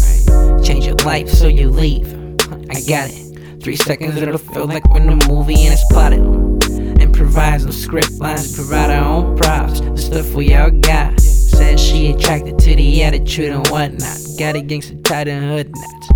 Change 0.64 0.88
your 0.88 0.96
life 1.06 1.30
so 1.30 1.46
you 1.46 1.70
leave. 1.70 2.12
I 2.72 2.82
got 2.88 3.12
it. 3.12 3.23
Three 3.64 3.78
seconds, 3.78 4.18
it'll 4.18 4.38
feel 4.38 4.68
like 4.68 4.86
we're 4.90 5.00
in 5.00 5.08
a 5.08 5.28
movie 5.30 5.56
and 5.64 5.74
it's 5.74 5.86
plotted. 5.86 6.20
Improvise 7.02 7.66
no 7.66 7.72
script 7.72 8.12
lines, 8.20 8.54
provide 8.54 8.90
our 8.90 9.06
own 9.06 9.38
props. 9.38 9.80
The 9.80 9.98
stuff 9.98 10.34
we 10.34 10.54
all 10.54 10.70
got. 10.70 11.18
Said 11.22 11.80
she 11.80 12.12
attracted 12.12 12.60
to 12.60 12.76
the 12.76 13.04
attitude 13.04 13.54
and 13.54 13.66
whatnot. 13.70 14.18
Got 14.38 14.58
a 14.58 14.62
gangster 14.62 14.96
tight 15.04 15.30
and 15.30 15.46
hood 15.46 15.72
knots. 15.74 16.10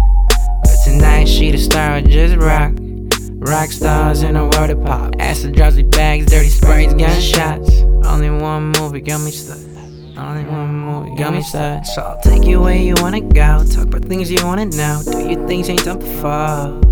But 0.63 0.91
tonight 0.91 1.29
she 1.29 1.51
the 1.51 1.57
star, 1.57 2.01
just 2.01 2.35
rock. 2.35 2.73
Rock 3.35 3.71
stars 3.71 4.23
in 4.23 4.35
a 4.35 4.45
world 4.49 4.69
of 4.69 4.83
pop. 4.83 5.15
Acid 5.19 5.55
drops 5.55 5.77
with 5.77 5.89
bags, 5.91 6.25
dirty 6.25 6.49
sprays, 6.49 6.93
gunshots. 6.95 7.71
Only 8.05 8.29
one 8.29 8.73
movie 8.73 8.99
got 8.99 9.21
me 9.21 9.31
stuck. 9.31 9.59
Only 10.17 10.43
one 10.43 10.79
movie 10.79 11.15
got 11.15 11.33
me 11.33 11.41
stuck. 11.41 11.85
So 11.85 12.01
I'll 12.01 12.19
take 12.19 12.43
you 12.43 12.59
where 12.59 12.75
you 12.75 12.95
wanna 12.97 13.21
go. 13.21 13.63
Talk 13.63 13.85
about 13.85 14.03
things 14.03 14.29
you 14.29 14.45
wanna 14.45 14.65
know. 14.65 15.01
Do 15.09 15.29
your 15.29 15.47
things 15.47 15.69
ain't 15.69 15.85
done 15.85 15.99
before. 15.99 16.86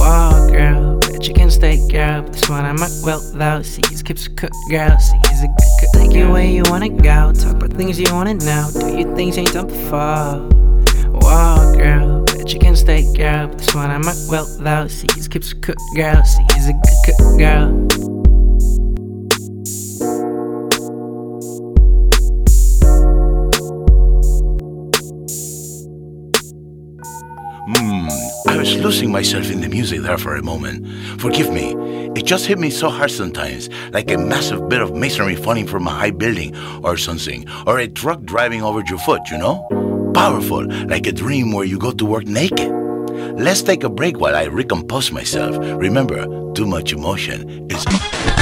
Whoa, 0.00 0.48
girl. 0.50 0.98
Bet 1.00 1.28
you 1.28 1.34
can 1.34 1.50
stay, 1.50 1.76
girl. 1.88 2.22
But 2.22 2.32
this 2.32 2.48
one 2.48 2.64
I'm 2.64 2.82
at 2.82 2.90
well 3.04 3.20
though. 3.34 3.62
She's 3.62 4.02
keeps 4.02 4.26
a 4.26 4.30
cook, 4.30 4.52
girl. 4.70 4.96
She's 4.98 5.42
a 5.42 5.46
good 5.46 5.70
cook. 5.78 5.90
Take 5.92 6.12
you 6.12 6.30
where 6.30 6.46
you 6.46 6.62
wanna 6.66 6.88
go. 6.88 7.32
Talk 7.32 7.56
about 7.56 7.72
things 7.74 8.00
you 8.00 8.12
wanna 8.14 8.34
know. 8.34 8.70
Do 8.72 8.96
your 8.96 9.14
things 9.14 9.36
you 9.36 9.42
ain't 9.42 9.52
done 9.52 9.68
before. 9.68 10.48
Whoa, 11.20 11.74
girl. 11.76 12.24
Bet 12.24 12.52
you 12.52 12.58
can 12.58 12.74
stay, 12.76 13.02
girl. 13.14 13.48
But 13.48 13.58
this 13.58 13.74
one 13.74 13.90
I'm 13.90 14.04
at 14.04 14.16
well 14.30 14.46
though. 14.58 14.88
She's 14.88 15.28
keeps 15.28 15.52
a 15.52 15.56
cook, 15.56 15.76
girl. 15.94 16.22
She's 16.24 16.68
a 16.68 16.72
good 16.72 16.98
cook, 17.04 17.38
girl. 17.38 18.19
Losing 28.80 29.12
myself 29.12 29.50
in 29.50 29.60
the 29.60 29.68
music 29.68 30.00
there 30.00 30.18
for 30.18 30.36
a 30.36 30.42
moment. 30.42 30.86
Forgive 31.20 31.52
me, 31.52 31.74
it 32.16 32.24
just 32.24 32.46
hit 32.46 32.58
me 32.58 32.70
so 32.70 32.88
hard 32.88 33.10
sometimes, 33.10 33.68
like 33.92 34.10
a 34.10 34.18
massive 34.18 34.68
bit 34.68 34.80
of 34.80 34.94
masonry 34.94 35.36
falling 35.36 35.66
from 35.66 35.86
a 35.86 35.90
high 35.90 36.10
building 36.10 36.56
or 36.82 36.96
something, 36.96 37.46
or 37.66 37.78
a 37.78 37.88
truck 37.88 38.22
driving 38.22 38.62
over 38.62 38.82
your 38.88 38.98
foot, 38.98 39.20
you 39.30 39.38
know? 39.38 39.66
Powerful, 40.14 40.66
like 40.86 41.06
a 41.06 41.12
dream 41.12 41.52
where 41.52 41.66
you 41.66 41.78
go 41.78 41.92
to 41.92 42.06
work 42.06 42.26
naked. 42.26 42.70
Let's 43.38 43.62
take 43.62 43.84
a 43.84 43.90
break 43.90 44.18
while 44.18 44.34
I 44.34 44.46
recompose 44.46 45.12
myself. 45.12 45.56
Remember, 45.58 46.24
too 46.54 46.66
much 46.66 46.92
emotion 46.92 47.70
is. 47.70 48.39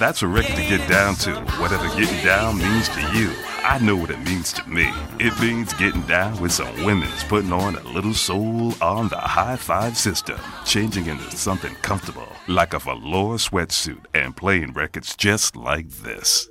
That's 0.00 0.22
a 0.22 0.26
record 0.26 0.56
to 0.56 0.62
get 0.62 0.88
down 0.88 1.14
to. 1.14 1.34
Whatever 1.60 1.86
getting 1.90 2.24
down 2.24 2.56
means 2.56 2.88
to 2.88 3.00
you, 3.12 3.30
I 3.62 3.78
know 3.82 3.94
what 3.94 4.08
it 4.10 4.18
means 4.20 4.50
to 4.54 4.66
me. 4.66 4.90
It 5.18 5.38
means 5.38 5.74
getting 5.74 6.00
down 6.02 6.40
with 6.40 6.52
some 6.52 6.84
women's 6.84 7.22
putting 7.24 7.52
on 7.52 7.76
a 7.76 7.82
little 7.82 8.14
soul 8.14 8.72
on 8.80 9.08
the 9.08 9.18
high 9.18 9.56
five 9.56 9.98
system, 9.98 10.40
changing 10.64 11.04
into 11.04 11.36
something 11.36 11.74
comfortable, 11.82 12.26
like 12.48 12.72
a 12.72 12.78
velour 12.78 13.36
sweatsuit, 13.36 14.06
and 14.14 14.34
playing 14.34 14.72
records 14.72 15.14
just 15.14 15.54
like 15.54 15.90
this. 15.90 16.48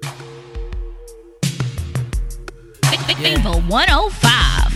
Fever 3.17 3.49
105. 3.67 4.68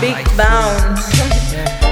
Big 0.00 0.14
bounce. 0.36 1.10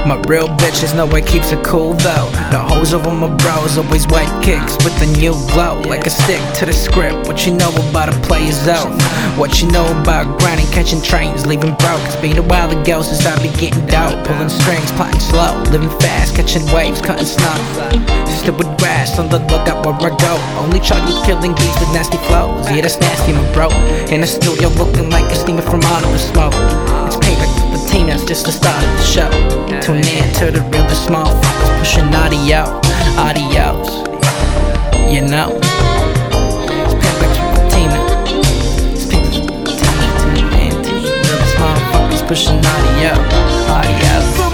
My 0.07 0.15
real 0.29 0.47
bitches 0.47 0.95
know 0.95 1.11
it 1.17 1.27
keeps 1.27 1.51
it 1.51 1.65
cool 1.65 1.95
though. 1.95 2.31
The 2.53 2.59
hoes 2.63 2.95
over 2.95 3.11
my 3.11 3.27
bros 3.27 3.77
always 3.77 4.07
white 4.07 4.31
kicks 4.45 4.79
with 4.85 4.95
a 5.03 5.07
new 5.19 5.35
glow. 5.51 5.83
Like 5.83 6.07
a 6.07 6.11
stick 6.11 6.41
to 6.61 6.67
the 6.67 6.73
script. 6.73 7.27
What 7.27 7.45
you 7.45 7.53
know 7.53 7.75
about 7.91 8.15
a 8.15 8.17
player's 8.21 8.55
zone? 8.63 8.95
What 9.35 9.61
you 9.61 9.67
know 9.73 9.85
about 10.01 10.39
grinding, 10.39 10.71
catching 10.71 11.03
trains, 11.03 11.45
leaving 11.47 11.75
broke. 11.83 11.99
It's 12.07 12.15
been 12.15 12.39
a 12.39 12.43
while 12.43 12.71
ago 12.71 13.03
since 13.03 13.27
I 13.27 13.35
be 13.43 13.51
getting 13.59 13.85
dope. 13.87 14.23
Pulling 14.25 14.51
strings, 14.51 14.93
plotting 14.93 15.19
slow, 15.19 15.59
living 15.75 15.91
fast, 15.99 16.37
catching 16.37 16.63
waves, 16.71 17.01
cutting 17.01 17.27
snow. 17.27 17.59
Sister 18.31 18.53
with 18.53 18.71
grass 18.79 19.19
on 19.19 19.29
the 19.29 19.41
lookout 19.51 19.85
where 19.85 19.99
I 19.99 20.15
go. 20.15 20.39
Only 20.63 20.79
charged 20.79 21.11
with 21.11 21.27
killing 21.27 21.59
beats 21.59 21.81
with 21.81 21.91
nasty 21.91 22.19
flows. 22.31 22.71
Yeah, 22.71 22.83
that's 22.83 23.01
nasty, 23.01 23.33
my 23.33 23.43
bro. 23.53 23.75
In 24.15 24.21
the 24.21 24.29
studio 24.29 24.69
looking 24.79 25.11
like 25.11 25.27
a 25.27 25.35
steamer 25.35 25.63
from 25.63 25.83
Oliver 25.83 26.19
Smoke. 26.19 26.55
That's 28.17 28.29
just 28.29 28.47
the 28.47 28.53
start 28.53 28.83
of 28.83 28.91
the 28.97 29.03
show. 29.03 29.31
Tune 29.83 29.99
in 29.99 30.33
to 30.37 30.51
the 30.51 30.63
real, 30.73 30.85
the 30.85 30.95
small 30.95 31.27
fuckers 31.27 31.79
pushing 31.79 32.15
audio, 32.15 32.81
audios. 33.21 33.91
You 35.13 35.21
know. 35.21 35.59
It's 36.83 36.95
payback 36.95 37.35
for 44.37 44.46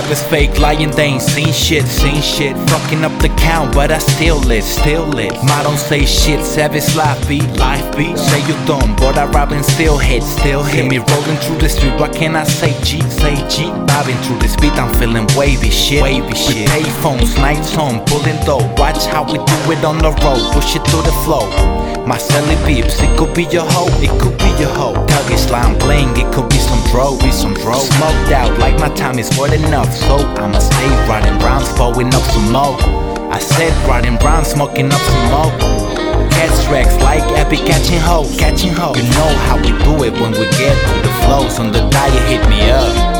These 0.00 0.08
rappers 0.08 0.30
fake 0.30 0.58
lying, 0.58 0.90
they 0.92 1.04
ain't 1.04 1.22
seen 1.22 1.52
shit, 1.52 1.86
seen 1.86 2.22
shit. 2.22 2.56
Fucking 2.70 3.04
up 3.04 3.12
the 3.20 3.28
count, 3.36 3.74
but 3.74 3.90
I 3.90 3.98
still 3.98 4.38
lit, 4.40 4.64
still 4.64 5.04
lit. 5.04 5.32
Ma 5.44 5.62
don't 5.62 5.76
say 5.76 6.06
shit, 6.06 6.42
savage 6.42 6.88
beat, 7.28 7.44
life 7.58 7.84
beat. 7.96 8.16
Say 8.16 8.40
you 8.48 8.54
dumb, 8.66 8.96
but 8.96 9.18
I 9.18 9.26
rap 9.26 9.50
and 9.50 9.64
still 9.64 9.98
hit, 9.98 10.22
still 10.22 10.62
hit. 10.62 10.88
me 10.88 10.98
rolling 10.98 11.36
through 11.42 11.58
the 11.58 11.68
street, 11.68 12.00
why 12.00 12.08
can't 12.08 12.34
I 12.34 12.44
say? 12.44 12.72
G, 12.82 13.02
say 13.10 13.36
G. 13.48 13.68
Bobbing 13.86 14.16
through 14.24 14.38
this 14.38 14.56
beat, 14.56 14.72
I'm 14.72 14.92
feeling 14.94 15.26
wavy 15.36 15.70
shit, 15.70 16.02
wavy 16.02 16.34
shit. 16.34 16.68
Payphones, 16.70 17.36
nights 17.36 17.76
on, 17.76 18.04
pulling 18.06 18.40
dough. 18.46 18.72
Watch 18.78 19.04
how 19.04 19.24
we 19.24 19.36
do 19.36 19.72
it 19.72 19.84
on 19.84 19.98
the 19.98 20.12
road, 20.24 20.52
push 20.54 20.76
it 20.76 20.84
through 20.88 21.02
the 21.02 21.12
flow. 21.24 21.44
My 22.06 22.16
celly 22.16 22.56
beeps, 22.66 22.98
it 23.04 23.18
could 23.18 23.34
be 23.34 23.44
your 23.54 23.66
hoe, 23.68 23.86
it 24.02 24.10
could 24.20 24.36
be 24.38 24.50
your 24.58 24.72
hoe. 24.74 24.94
Tuggy 25.06 25.38
slime 25.38 25.78
bling, 25.78 26.10
it 26.16 26.26
could 26.34 26.48
be 26.48 26.58
some 26.58 26.82
dro, 26.90 27.16
be 27.18 27.30
some 27.30 27.54
dro. 27.54 27.78
Smoked 27.78 28.32
out, 28.32 28.58
like 28.58 28.76
my 28.80 28.88
time 28.96 29.18
is 29.18 29.30
more 29.36 29.48
than 29.48 29.62
enough, 29.64 29.89
so 29.92 30.16
I'ma 30.38 30.58
stay 30.58 30.88
riding 31.08 31.38
rounds, 31.38 31.72
blowing 31.74 32.14
up 32.14 32.22
some 32.22 32.52
more. 32.52 32.76
I 33.30 33.38
said 33.38 33.72
riding 33.88 34.16
rounds, 34.18 34.48
smoking 34.48 34.86
up 34.92 35.00
some 35.00 35.24
more. 35.30 35.50
Catch 36.30 36.64
tracks 36.66 36.96
like 37.02 37.22
epic 37.38 37.60
catching 37.60 37.98
hoes, 37.98 38.36
catching 38.36 38.72
hoes. 38.72 38.96
You 38.96 39.04
know 39.10 39.30
how 39.46 39.56
we 39.56 39.70
do 39.84 40.04
it 40.04 40.12
when 40.20 40.32
we 40.32 40.46
get 40.58 40.76
to 40.88 41.02
the 41.06 41.14
flows 41.24 41.58
on 41.58 41.72
the 41.72 41.88
diet, 41.90 42.22
hit 42.28 42.48
me 42.48 42.70
up. 42.70 43.19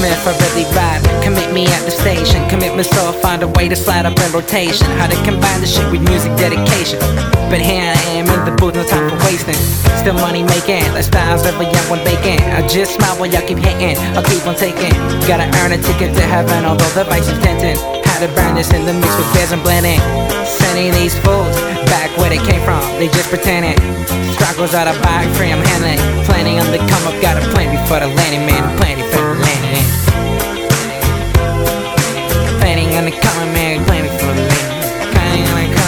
If 0.00 0.26
I 0.26 0.32
really 0.32 0.64
ride. 0.72 1.02
Commit 1.22 1.52
me 1.52 1.66
at 1.66 1.84
the 1.84 1.90
station. 1.90 2.48
Commitment 2.48 2.88
so 2.88 3.08
I 3.08 3.12
find 3.20 3.42
a 3.42 3.48
way 3.48 3.68
to 3.68 3.76
slide 3.76 4.06
up 4.06 4.18
in 4.18 4.32
rotation. 4.32 4.86
How 4.96 5.06
to 5.06 5.16
combine 5.28 5.60
the 5.60 5.66
shit 5.66 5.84
with 5.92 6.00
music 6.00 6.32
dedication. 6.36 6.98
But 7.52 7.60
here 7.60 7.92
I 7.92 8.00
am 8.16 8.26
in 8.26 8.44
the 8.44 8.56
booth, 8.56 8.74
no 8.74 8.84
time 8.84 9.10
for 9.10 9.16
wasting. 9.26 9.60
Still 10.00 10.14
money 10.14 10.42
making, 10.42 10.80
lifestyles 10.96 11.44
every 11.44 11.66
young 11.66 11.88
one 11.90 12.02
baking. 12.04 12.40
I 12.40 12.66
just 12.66 12.94
smile 12.94 13.16
while 13.20 13.28
y'all 13.28 13.46
keep 13.46 13.58
hitting. 13.58 13.96
I 14.16 14.22
keep 14.24 14.46
on 14.46 14.54
taking. 14.54 14.92
Gotta 15.28 15.44
earn 15.60 15.72
a 15.72 15.78
ticket 15.82 16.16
to 16.16 16.22
heaven, 16.22 16.64
although 16.64 16.88
the 16.96 17.04
vice 17.04 17.28
is 17.28 17.38
tempting. 17.44 17.99
How 18.20 18.28
to 18.28 18.76
in 18.76 18.84
the 18.84 18.92
mix 18.92 19.16
with 19.16 19.32
beers 19.32 19.50
and 19.50 19.62
blending. 19.62 19.98
Sending 20.44 20.92
these 20.92 21.16
fools 21.24 21.56
back 21.88 22.12
where 22.18 22.28
they 22.28 22.36
came 22.36 22.60
from. 22.60 22.84
They 23.00 23.08
just 23.08 23.30
pretending. 23.30 23.80
Struggles 24.36 24.74
out 24.74 24.86
of 24.92 25.00
bag 25.00 25.24
free, 25.36 25.50
I'm 25.50 25.64
handling. 25.64 25.96
Planning 26.26 26.60
on 26.60 26.70
the 26.70 26.76
come 26.84 27.06
up, 27.08 27.16
got 27.22 27.40
a 27.40 27.48
plan 27.48 27.72
before 27.72 28.00
the 28.00 28.08
landing, 28.12 28.44
man. 28.44 28.76
Planning 28.76 29.08
for 29.08 29.24
the 29.24 29.40
landing. 29.40 29.86
Planning 32.60 32.92
on 33.00 33.08
the 33.08 33.16
coming, 33.24 33.52
man. 33.56 33.84
Planning 33.88 34.12
for 34.12 34.36
the 34.36 34.44
landing. 34.44 34.68
The. 34.68 35.80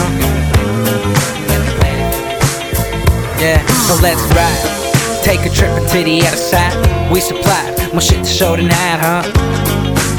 Yeah, 3.44 3.60
so 3.84 4.00
let's 4.00 4.24
ride. 4.32 4.56
Take 5.22 5.44
a 5.44 5.52
trip 5.52 5.76
into 5.76 6.02
the 6.02 6.26
other 6.26 6.36
side. 6.38 7.12
We 7.12 7.20
supplied 7.20 7.92
more 7.92 8.00
shit 8.00 8.24
to 8.24 8.30
show 8.30 8.56
tonight, 8.56 9.00
huh? 9.04 9.51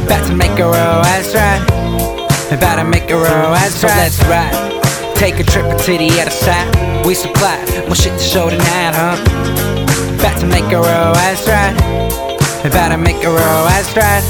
About 0.06 0.28
to 0.28 0.36
make 0.36 0.60
a 0.60 0.66
real 0.66 1.02
ass 1.16 1.34
ride. 1.34 1.64
About 2.52 2.76
to 2.76 2.84
make 2.84 3.10
a 3.10 3.16
real 3.16 3.56
ass 3.56 3.76
so 3.76 3.88
let's 3.88 4.22
ride. 4.26 4.54
Take 5.16 5.40
a 5.40 5.44
trip 5.44 5.66
into 5.66 5.98
the 5.98 6.10
other 6.22 6.32
side. 6.32 7.06
We 7.06 7.16
supplied 7.16 7.68
more 7.88 7.96
shit 7.96 8.14
to 8.14 8.24
show 8.24 8.50
tonight, 8.50 8.94
huh? 8.94 9.18
About 10.20 10.40
to 10.42 10.46
make 10.46 10.66
a 10.72 10.80
real 10.80 11.16
ass 11.28 11.48
ride. 11.48 11.76
About 12.66 12.90
to 12.90 12.98
make 12.98 13.24
a 13.24 13.30
real 13.30 13.66
ass 13.76 13.96
ride. 13.96 14.24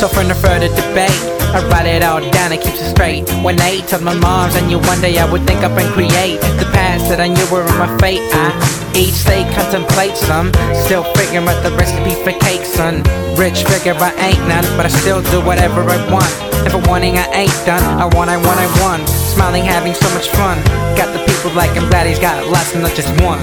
So 0.00 0.08
from 0.08 0.28
the 0.28 0.34
further 0.34 0.68
debate, 0.68 1.37
I 1.54 1.64
write 1.68 1.86
it 1.86 2.02
all 2.02 2.20
down 2.20 2.52
and 2.52 2.60
keeps 2.60 2.80
it 2.80 2.90
straight. 2.90 3.28
When 3.42 3.56
they 3.56 3.80
told 3.82 4.02
my 4.02 4.14
moms 4.14 4.56
I 4.56 4.66
knew 4.66 4.78
one 4.78 5.00
day 5.00 5.18
I 5.18 5.30
would 5.30 5.46
think 5.46 5.64
up 5.64 5.72
and 5.72 5.88
create 5.94 6.40
the 6.60 6.68
past 6.72 7.08
that 7.08 7.20
I 7.20 7.28
knew 7.28 7.46
were 7.50 7.64
in 7.64 7.76
my 7.78 7.88
fate. 7.98 8.20
I 8.32 8.52
each 8.98 9.22
day 9.24 9.46
contemplate 9.54 10.16
some, 10.16 10.50
still 10.74 11.06
figuring 11.14 11.46
out 11.46 11.62
the 11.62 11.70
recipe 11.78 12.18
for 12.20 12.34
cake, 12.42 12.66
son. 12.66 13.00
Rich 13.38 13.62
figure 13.64 13.94
I 13.94 14.10
ain't 14.18 14.42
none, 14.50 14.66
but 14.76 14.86
I 14.86 14.90
still 14.90 15.22
do 15.30 15.38
whatever 15.40 15.86
I 15.86 15.98
want. 16.10 16.28
Never 16.66 16.82
wanting 16.90 17.16
I 17.16 17.46
ain't 17.46 17.58
done. 17.64 17.82
I 17.96 18.10
want, 18.10 18.28
I 18.28 18.36
want, 18.36 18.58
I 18.58 18.68
want. 18.82 19.08
Smiling, 19.08 19.64
having 19.64 19.94
so 19.94 20.08
much 20.12 20.28
fun. 20.34 20.58
Got 20.98 21.14
the 21.14 21.22
people 21.30 21.54
like 21.54 21.70
I'm 21.78 21.88
glad 21.88 22.06
he's 22.06 22.18
got 22.18 22.44
lots 22.50 22.74
and 22.74 22.82
not 22.82 22.94
just 22.98 23.08
one. 23.22 23.38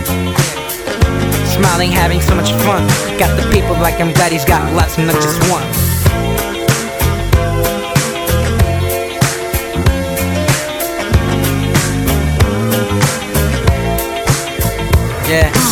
Smiling, 1.55 1.91
having 1.91 2.19
so 2.19 2.35
much 2.35 2.51
fun. 2.67 2.83
Got 3.17 3.31
the 3.39 3.47
people 3.55 3.79
like 3.79 4.01
I'm 4.01 4.11
glad 4.13 4.31
he's 4.33 4.45
got 4.45 4.61
lots 4.73 4.97
and 4.97 5.07
not 5.07 5.15
just 5.23 5.39
one. 5.49 5.84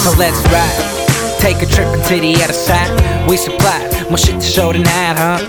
So 0.04 0.12
let's 0.20 0.38
ride. 0.52 1.39
Take 1.39 1.62
a 1.62 1.66
trip 1.66 1.88
into 1.88 2.20
the 2.20 2.36
other 2.44 2.52
side. 2.52 2.92
We 3.30 3.38
supply 3.38 3.80
more 4.10 4.18
shit 4.18 4.36
to 4.36 4.46
show 4.46 4.74
tonight, 4.74 5.16
huh? 5.16 5.39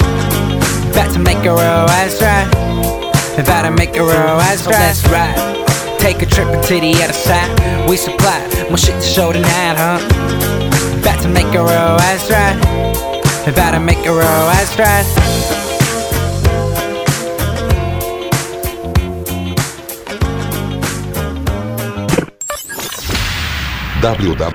About 0.92 1.12
to 1.12 1.18
make 1.18 1.38
a 1.38 1.50
real 1.50 1.90
ass 1.98 2.22
ride. 2.22 2.46
About 3.36 3.62
to 3.62 3.72
make 3.72 3.96
a 3.96 4.02
real 4.02 4.38
ass 4.46 4.64
ride. 4.64 4.94
So 4.94 5.10
let's 5.10 5.10
ride. 5.10 5.98
Take 5.98 6.22
a 6.22 6.26
trip 6.26 6.46
into 6.54 6.80
the 6.80 6.94
other 7.02 7.12
side. 7.12 7.50
We 7.88 7.96
supply 7.96 8.38
more 8.68 8.78
shit 8.78 8.94
to 8.94 9.02
show 9.02 9.32
tonight, 9.32 9.74
huh? 9.76 9.98
About 11.00 11.20
to 11.22 11.28
make 11.28 11.52
a 11.52 11.62
real 11.62 11.98
ass 12.06 12.30
ride. 12.30 12.58
About 13.48 13.72
to 13.72 13.80
make 13.80 14.06
a 14.06 14.12
real 14.12 14.22
ass 14.22 14.78
ride. 14.78 15.63
Www. 24.04 24.52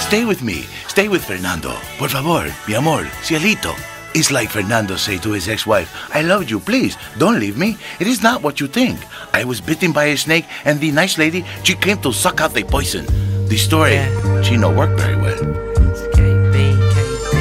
Stay 0.00 0.24
with 0.24 0.42
me. 0.42 0.62
Stay 0.88 1.06
with 1.08 1.22
Fernando. 1.24 1.70
Por 1.98 2.08
favor, 2.08 2.50
mi 2.66 2.74
amor, 2.74 3.04
cielito. 3.22 3.72
It's 4.12 4.32
like 4.32 4.50
Fernando 4.50 4.96
say 4.96 5.18
to 5.18 5.30
his 5.30 5.48
ex-wife, 5.48 5.88
I 6.12 6.22
love 6.22 6.50
you, 6.50 6.58
please, 6.58 6.96
don't 7.16 7.38
leave 7.38 7.56
me. 7.56 7.76
It 8.00 8.08
is 8.08 8.24
not 8.24 8.42
what 8.42 8.58
you 8.58 8.66
think. 8.66 8.98
I 9.32 9.44
was 9.44 9.60
bitten 9.60 9.92
by 9.92 10.06
a 10.06 10.16
snake 10.16 10.46
and 10.64 10.80
the 10.80 10.90
nice 10.90 11.16
lady, 11.16 11.44
she 11.62 11.74
came 11.76 11.98
to 11.98 12.12
suck 12.12 12.40
out 12.40 12.54
the 12.54 12.64
poison. 12.64 13.06
The 13.46 13.56
story, 13.56 13.92
Yeah. 13.94 14.42
she 14.42 14.56
no 14.56 14.70
work 14.72 14.98
very 14.98 15.14
well. 15.16 15.38
KB, 16.16 16.56
KB. 16.90 17.38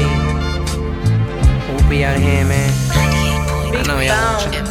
We'll 1.73 1.89
be 1.89 2.05
out 2.05 2.19
here, 2.19 2.45
man. 2.45 2.71
I 2.93 3.81
know 3.87 3.99
y'all 3.99 4.45
watching. 4.45 4.66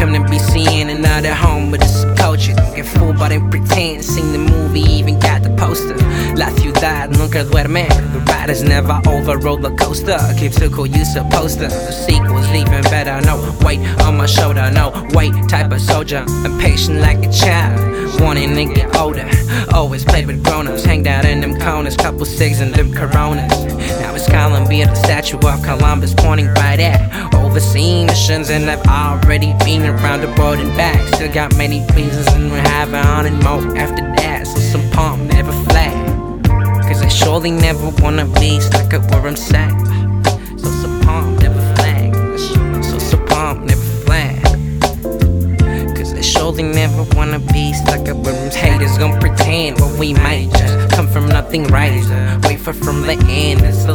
Welcome 0.00 0.24
to 0.24 0.30
be 0.30 0.38
seeing 0.38 0.88
another 0.88 1.34
home 1.34 1.70
with 1.70 1.82
this 1.82 2.06
culture. 2.18 2.54
Get 2.74 2.86
fooled 2.86 3.18
by 3.18 3.28
them 3.28 3.50
pretend. 3.50 4.02
Seen 4.02 4.32
the 4.32 4.38
movie, 4.38 4.80
even 4.80 5.18
got 5.18 5.42
the 5.42 5.50
poster. 5.50 5.94
La 6.36 6.48
ciudad 6.56 7.10
nunca 7.10 7.44
duerme. 7.44 7.86
The 8.14 8.20
ride 8.20 8.48
is 8.48 8.62
never 8.62 8.98
over. 9.06 9.36
Roller 9.36 9.76
coaster. 9.76 10.16
Keeps 10.38 10.58
it 10.62 10.72
cool, 10.72 10.86
you 10.86 11.04
supposed 11.04 11.58
to. 11.58 11.68
The 11.68 11.92
sequel's 11.92 12.48
even 12.48 12.82
better. 12.84 13.20
No 13.26 13.54
weight 13.62 13.80
on 14.00 14.16
my 14.16 14.24
shoulder. 14.24 14.70
No 14.70 14.90
weight 15.12 15.34
type 15.50 15.70
of 15.70 15.82
soldier. 15.82 16.24
Impatient 16.46 17.00
like 17.00 17.18
a 17.18 17.30
child. 17.30 17.78
Wanting 18.22 18.54
to 18.56 18.74
get 18.74 18.96
older. 18.96 19.28
Always 19.74 20.02
played 20.02 20.26
with 20.26 20.42
grown 20.42 20.66
ups. 20.66 20.82
Hanged 20.82 21.08
out 21.08 21.26
in 21.26 21.42
them 21.42 21.60
corners. 21.60 21.94
Couple 21.94 22.24
cigs 22.24 22.62
and 22.62 22.74
them 22.74 22.90
coronas. 22.94 23.52
Now 24.00 24.14
it's 24.14 24.26
Columbia, 24.26 24.86
the 24.86 24.94
statue 24.94 25.36
of 25.36 25.62
Columbus 25.62 26.14
pointing 26.14 26.48
right 26.54 26.80
at. 26.80 27.34
Overseeing 27.34 28.06
missions, 28.06 28.48
and 28.50 28.70
I've 28.70 28.86
already 28.86 29.52
been 29.64 29.89
around 29.90 30.20
the 30.20 30.32
world 30.40 30.58
and 30.58 30.74
back. 30.76 30.98
Still 31.14 31.32
got 31.32 31.56
many 31.56 31.80
reasons, 31.94 32.26
and 32.28 32.50
we're 32.50 32.68
having 32.76 32.94
on 32.94 33.26
and 33.26 33.38
more 33.42 33.76
after 33.76 34.02
that. 34.18 34.46
So 34.46 34.58
some 34.72 34.90
palm 34.90 35.26
never 35.28 35.52
flat. 35.68 35.94
Cause 36.88 37.02
I 37.02 37.08
surely 37.08 37.50
never 37.50 37.88
wanna 38.02 38.26
be 38.40 38.60
stuck 38.60 38.92
at 38.94 39.02
where 39.10 39.26
I'm 39.26 39.36
sat. 39.36 39.70
So 40.58 40.68
some 40.82 40.89
Surely 46.50 46.64
never 46.64 47.04
wanna 47.16 47.38
be 47.38 47.72
stuck 47.72 48.08
up 48.08 48.16
I'm 48.26 48.56
haters 48.56 48.98
gonna 48.98 49.20
pretend 49.20 49.78
what 49.78 49.96
we 50.00 50.14
might 50.14 50.50
just 50.50 50.90
come 50.90 51.06
from 51.06 51.28
nothing 51.28 51.62
from 52.72 53.02
the 53.02 53.12
end, 53.28 53.60
it's 53.62 53.84
the 53.84 53.92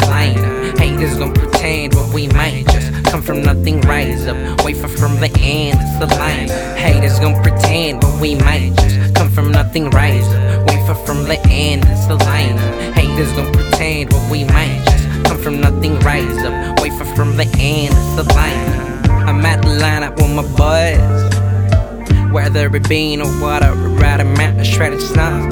Haters 0.79 1.17
pretend 1.33 1.93
we 2.13 2.29
might 2.29 2.65
just 2.67 3.11
come 3.11 3.21
from 3.21 3.43
nothing 3.43 3.81
rise 3.81 4.25
up. 4.27 4.63
Wait 4.63 4.77
for 4.77 4.87
from 4.87 5.19
the 5.19 5.29
end, 5.41 5.77
it's 5.81 5.99
the 5.99 6.07
line. 6.15 6.47
Haters 6.77 7.19
gonna 7.19 7.43
pretend 7.43 8.01
what 8.01 8.21
we 8.21 8.35
might 8.35 8.71
just 8.77 9.13
come 9.15 9.29
from 9.29 9.51
nothing 9.51 9.89
rise 9.89 10.25
up. 10.31 10.65
Wait 10.69 10.87
for 10.87 10.95
from 10.95 11.25
the 11.25 11.37
end, 11.49 11.83
it's 11.87 12.05
the 12.05 12.15
line. 12.15 12.57
Haters 12.93 13.33
gonna 13.33 13.51
pretend 13.51 14.13
what 14.13 14.31
we 14.31 14.45
might 14.45 14.81
just 14.85 15.25
come 15.25 15.39
from 15.39 15.59
nothing 15.59 15.99
rise 15.99 16.37
up. 16.45 16.79
Wait 16.79 16.93
for 16.93 17.03
from 17.17 17.35
the 17.35 17.47
end, 17.59 17.93
it's 17.93 18.15
the 18.15 18.23
line. 18.33 19.27
I'm 19.27 19.45
at 19.45 19.61
the 19.61 19.75
lineup 19.83 20.15
with 20.15 20.31
my 20.31 20.47
boys 20.55 21.44
whether 22.35 22.67
it 22.75 22.89
be 22.89 23.17
or 23.17 23.41
water, 23.41 23.71
ride 23.71 24.19
a 24.19 24.25
mountain, 24.25 24.65
shredded 24.65 25.01
snow. 25.01 25.47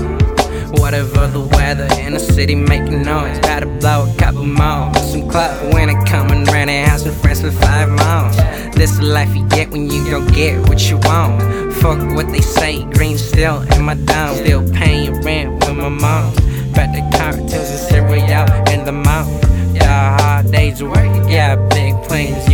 Whatever 0.81 1.27
the 1.27 1.39
weather 1.55 1.87
in 2.01 2.11
the 2.11 2.19
city 2.19 2.55
making 2.55 3.03
noise. 3.03 3.39
To 3.39 3.65
blow 3.79 4.11
a 4.11 4.17
couple 4.17 4.45
more. 4.45 4.93
Some 4.95 5.29
club 5.29 5.73
when 5.73 5.87
it 5.87 6.05
come 6.05 6.29
and 6.31 6.45
rent 6.51 6.69
a 6.69 6.83
house 6.83 7.05
with 7.05 7.15
friends 7.21 7.39
for 7.39 7.51
five 7.51 7.87
miles. 7.87 8.35
This 8.75 8.97
the 8.97 9.05
life 9.05 9.33
you 9.33 9.47
get 9.47 9.71
when 9.71 9.89
you 9.89 10.03
don't 10.11 10.27
get 10.33 10.59
what 10.67 10.89
you 10.89 10.97
want. 10.97 11.73
Fuck 11.75 11.99
what 12.15 12.27
they 12.33 12.41
say, 12.41 12.83
green 12.95 13.17
still 13.17 13.61
in 13.61 13.83
my 13.83 13.95
dome. 13.95 14.35
Still 14.35 14.69
paying 14.73 15.21
rent 15.21 15.53
with 15.61 15.77
my 15.77 15.87
mom. 15.87 16.33
Bet 16.73 16.91
the 16.91 17.01
cartels 17.17 17.53
and 17.53 17.79
cereal 17.87 18.45
in 18.73 18.83
the 18.83 18.91
mouth. 18.91 19.31
Yeah, 19.73 20.17
hard 20.19 20.51
days 20.51 20.81
of 20.81 20.89
work. 20.89 21.29
Yeah, 21.29 21.55
big 21.69 21.93
plans 22.03 22.52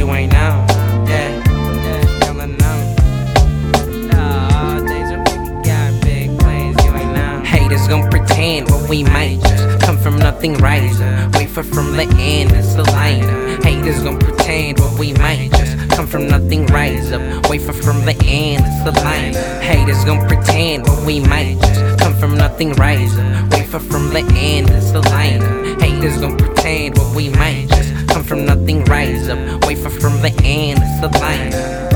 we 8.90 9.04
might 9.04 9.40
just 9.42 9.82
come 9.82 9.98
from 10.00 10.18
nothing 10.18 10.56
rise 10.56 11.00
Wait 11.36 11.50
for 11.50 11.62
from 11.62 11.96
the 11.96 12.08
end, 12.18 12.52
it's 12.52 12.74
the 12.74 12.84
line. 12.92 13.62
Haters 13.62 14.04
gon' 14.04 14.18
pretend 14.18 14.80
what 14.80 15.00
we 15.00 15.14
might 15.14 15.52
just 15.52 15.90
come 15.92 16.08
from 16.08 16.28
nothing 16.28 16.66
rise 16.68 17.12
up. 17.12 17.50
Wait 17.50 17.62
for 17.62 17.74
from 17.74 18.04
the 18.06 18.16
end, 18.26 18.64
it's 18.66 18.84
the 18.84 18.92
line. 19.04 19.34
Haters 19.62 20.04
gon' 20.06 20.28
pretend 20.28 20.88
what 20.88 21.06
we 21.06 21.20
might 21.20 21.58
just 21.62 22.00
come 22.00 22.16
from 22.16 22.36
nothing 22.36 22.74
rise 22.74 23.16
up. 23.18 23.52
Wait 23.52 23.68
from 23.68 24.10
the 24.10 24.26
end, 24.36 24.70
it's 24.72 24.92
the 24.92 25.02
line. 25.10 25.80
Haters 25.80 26.20
gon' 26.20 26.38
pretend 26.38 26.98
what 26.98 27.16
we 27.16 27.30
might 27.30 27.68
just 27.70 28.08
come 28.08 28.24
from 28.24 28.46
nothing 28.46 28.84
rise 28.86 29.30
up. 29.30 29.66
Wait 29.66 29.78
for 29.78 29.90
from 29.90 30.22
the 30.22 30.34
end, 30.44 30.80
it's 30.82 31.02
the 31.02 31.20
line. 31.20 31.89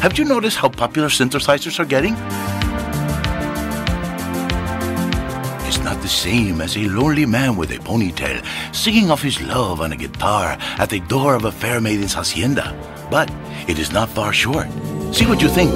Have 0.00 0.18
you 0.18 0.24
noticed 0.24 0.58
how 0.58 0.68
popular 0.68 1.08
synthesizers 1.08 1.80
are 1.80 1.86
getting? 1.86 2.12
It's 5.66 5.82
not 5.82 6.02
the 6.02 6.08
same 6.08 6.60
as 6.60 6.76
a 6.76 6.88
lonely 6.88 7.24
man 7.24 7.56
with 7.56 7.70
a 7.70 7.78
ponytail 7.78 8.44
singing 8.74 9.10
of 9.10 9.22
his 9.22 9.40
love 9.40 9.80
on 9.80 9.92
a 9.92 9.96
guitar 9.96 10.58
at 10.78 10.90
the 10.90 11.00
door 11.00 11.34
of 11.34 11.44
a 11.44 11.52
fair 11.52 11.80
maiden's 11.80 12.12
hacienda. 12.12 12.76
But 13.10 13.30
it 13.66 13.78
is 13.78 13.92
not 13.92 14.10
far 14.10 14.32
short. 14.32 14.68
See 15.12 15.26
what 15.26 15.40
you 15.40 15.48
think. 15.48 15.72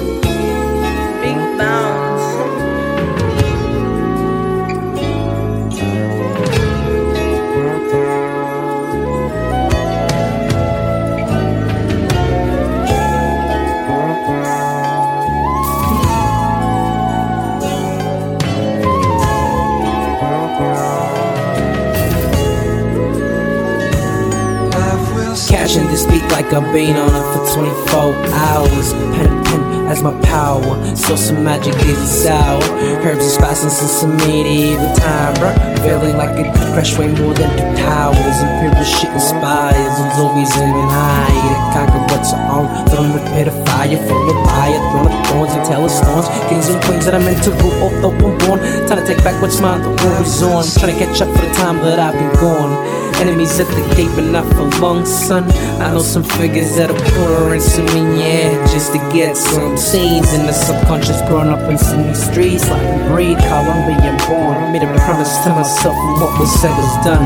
Like 26.53 26.75
a 26.75 27.01
on 27.01 27.09
it 27.09 27.25
for 27.33 27.55
24 27.55 28.13
hours. 28.29 28.93
Pen, 28.93 29.43
pen 29.43 29.87
as 29.87 30.03
my 30.03 30.13
power. 30.21 30.95
So 30.95 31.15
some 31.15 31.43
magic 31.43 31.73
is 31.85 31.97
sour. 31.97 32.61
Herbs 33.01 33.23
and 33.23 33.31
spices 33.31 33.79
and 33.81 33.89
some 33.89 34.17
medieval 34.17 34.93
time, 34.95 35.33
bruh. 35.35 35.55
Feeling 35.81 36.15
like 36.15 36.37
it 36.37 36.53
could 36.53 36.73
crash 36.73 36.97
way 36.97 37.07
more 37.07 37.33
than 37.33 37.49
two 37.57 37.81
towers. 37.81 38.37
Imperial 38.41 38.83
shit 38.83 39.09
inspires. 39.09 39.97
I'm 39.97 40.11
always 40.21 40.55
aiming 40.57 40.89
high 40.93 41.33
to 41.49 41.57
conquer 41.73 42.13
what's 42.13 42.33
on. 42.33 42.87
Throwing 42.89 43.13
with 43.13 43.25
pit 43.33 43.47
of 43.47 43.55
fire, 43.65 43.97
full 44.07 44.29
of 44.29 44.45
fire, 44.45 44.77
throwing 44.91 45.13
of 45.13 45.27
thorns 45.27 45.53
and 45.53 45.65
tell 45.65 45.85
of 45.85 45.91
storms. 45.91 46.27
Kings 46.49 46.69
and 46.69 46.83
queens 46.83 47.05
that 47.05 47.15
I'm 47.15 47.25
meant 47.25 47.43
to 47.45 47.51
rule, 47.51 47.73
although 47.81 48.13
I'm 48.13 48.37
born. 48.45 48.59
Time 48.87 49.01
to 49.01 49.05
take 49.05 49.23
back 49.23 49.41
what's 49.41 49.59
mine, 49.59 49.81
the 49.81 49.89
war 49.89 50.21
is 50.21 50.43
on. 50.43 50.63
Trying 50.77 50.93
to 50.93 51.05
catch 51.05 51.21
up 51.21 51.29
for 51.33 51.45
the 51.45 51.53
time 51.53 51.77
that 51.81 51.99
I've 51.99 52.13
been 52.13 52.33
gone. 52.37 53.12
Enemies 53.21 53.59
at 53.59 53.67
the 53.67 53.95
gate, 53.95 54.11
but 54.15 54.25
not 54.25 54.45
for 54.53 54.67
long, 54.81 55.05
son. 55.05 55.43
I 55.79 55.91
know 55.93 56.01
some 56.01 56.23
figures 56.23 56.75
that'll 56.75 56.97
pour 56.97 57.53
into 57.53 57.81
me, 57.93 58.19
yeah, 58.19 58.51
just 58.67 58.91
to 58.91 58.99
get 59.13 59.37
some 59.37 59.77
seeds 59.77 60.33
in 60.33 60.45
the 60.45 60.51
subconscious. 60.51 61.21
Growing 61.27 61.49
up 61.49 61.69
in 61.69 61.77
some 61.77 62.13
streets, 62.13 62.69
like 62.69 62.81
a 62.81 63.09
breed, 63.09 63.37
Colombian 63.37 64.17
born. 64.27 64.57
I 64.57 64.71
made 64.71 64.83
a 64.83 64.91
promise 65.05 65.37
to 65.43 65.49
myself, 65.51 65.95
and 65.95 66.21
what 66.21 66.39
was 66.39 66.51
said 66.59 66.75
was 66.75 67.05
done. 67.05 67.23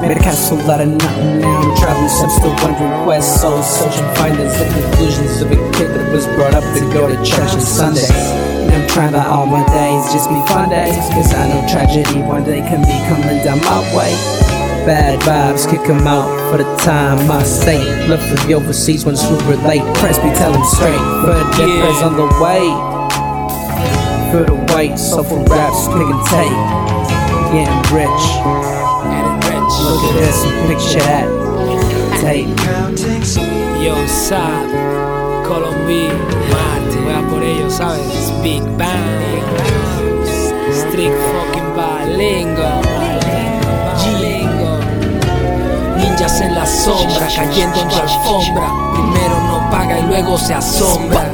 Made 0.00 0.16
a 0.16 0.20
castle 0.20 0.58
out 0.70 0.80
of 0.80 0.88
nothing, 0.88 1.40
now 1.40 1.60
I'm 1.60 1.76
traveling, 1.76 2.08
so 2.08 2.24
I'm 2.24 2.30
still 2.30 2.54
wondering 2.64 3.04
quest 3.04 3.40
souls, 3.40 3.68
searching 3.68 4.08
findings, 4.16 4.56
the 4.58 4.64
conclusions 4.64 5.42
of 5.42 5.52
a 5.52 5.56
kid 5.76 5.92
that 5.92 6.10
was 6.10 6.26
brought 6.34 6.54
up 6.54 6.64
to 6.64 6.80
go 6.90 7.06
to 7.06 7.16
church 7.22 7.52
on 7.52 7.60
Sundays. 7.60 8.08
And 8.08 8.72
I'm 8.72 8.88
trying 8.88 9.12
to 9.12 9.20
all 9.20 9.44
my 9.44 9.62
days 9.68 10.10
just 10.10 10.30
be 10.30 10.40
fun 10.48 10.70
days, 10.70 10.96
cause 11.12 11.34
I 11.34 11.46
know 11.48 11.60
tragedy 11.68 12.22
one 12.22 12.44
day 12.44 12.62
can 12.62 12.80
be 12.80 12.96
coming 13.12 13.44
down 13.44 13.60
my 13.60 13.80
way. 13.94 14.49
Bad 14.86 15.20
vibes, 15.20 15.68
kick 15.70 15.88
'em 15.88 16.06
out 16.06 16.28
for 16.50 16.56
the 16.56 16.64
time 16.78 17.30
I 17.30 17.42
say. 17.42 17.78
Look 18.08 18.20
for 18.20 18.36
the 18.46 18.54
overseas 18.54 19.04
ones 19.04 19.22
who 19.22 19.36
relate. 19.48 19.82
Press 19.94 20.18
be 20.18 20.30
tell 20.30 20.52
'em 20.54 20.64
straight. 20.64 21.00
The 21.26 21.44
difference 21.56 22.02
on 22.02 22.16
the 22.16 22.28
way. 22.42 22.64
For 24.32 24.44
the 24.44 24.56
white, 24.72 24.98
soulful 24.98 25.44
raps, 25.44 25.86
pick 25.88 26.08
and 26.08 26.24
take. 26.26 26.56
Getting 27.52 27.82
rich. 27.92 28.24
Look 29.84 30.02
at 30.08 30.14
this 30.18 30.44
and 30.44 30.68
picture 30.68 31.00
that. 31.00 31.28
Tape. 32.20 32.48
Yo, 33.84 33.94
Sab, 34.06 34.68
Colombia, 35.44 36.12
Marte, 36.52 36.98
voy 37.04 37.12
a 37.12 37.22
por 37.30 37.42
ellos, 37.42 37.74
¿sabes? 37.74 38.32
Big 38.42 38.62
Bang, 38.76 39.42
Strict 40.70 41.16
fucking 41.32 41.70
Bilingo, 41.74 42.82
en 46.38 46.54
la 46.54 46.64
sombra, 46.64 47.26
cayendo 47.34 47.80
en 47.80 47.88
tu 47.88 47.96
alfombra. 47.96 48.70
Primero 48.92 49.40
no 49.40 49.68
paga 49.70 49.98
y 49.98 50.02
luego 50.02 50.38
se 50.38 50.54
asombra, 50.54 51.28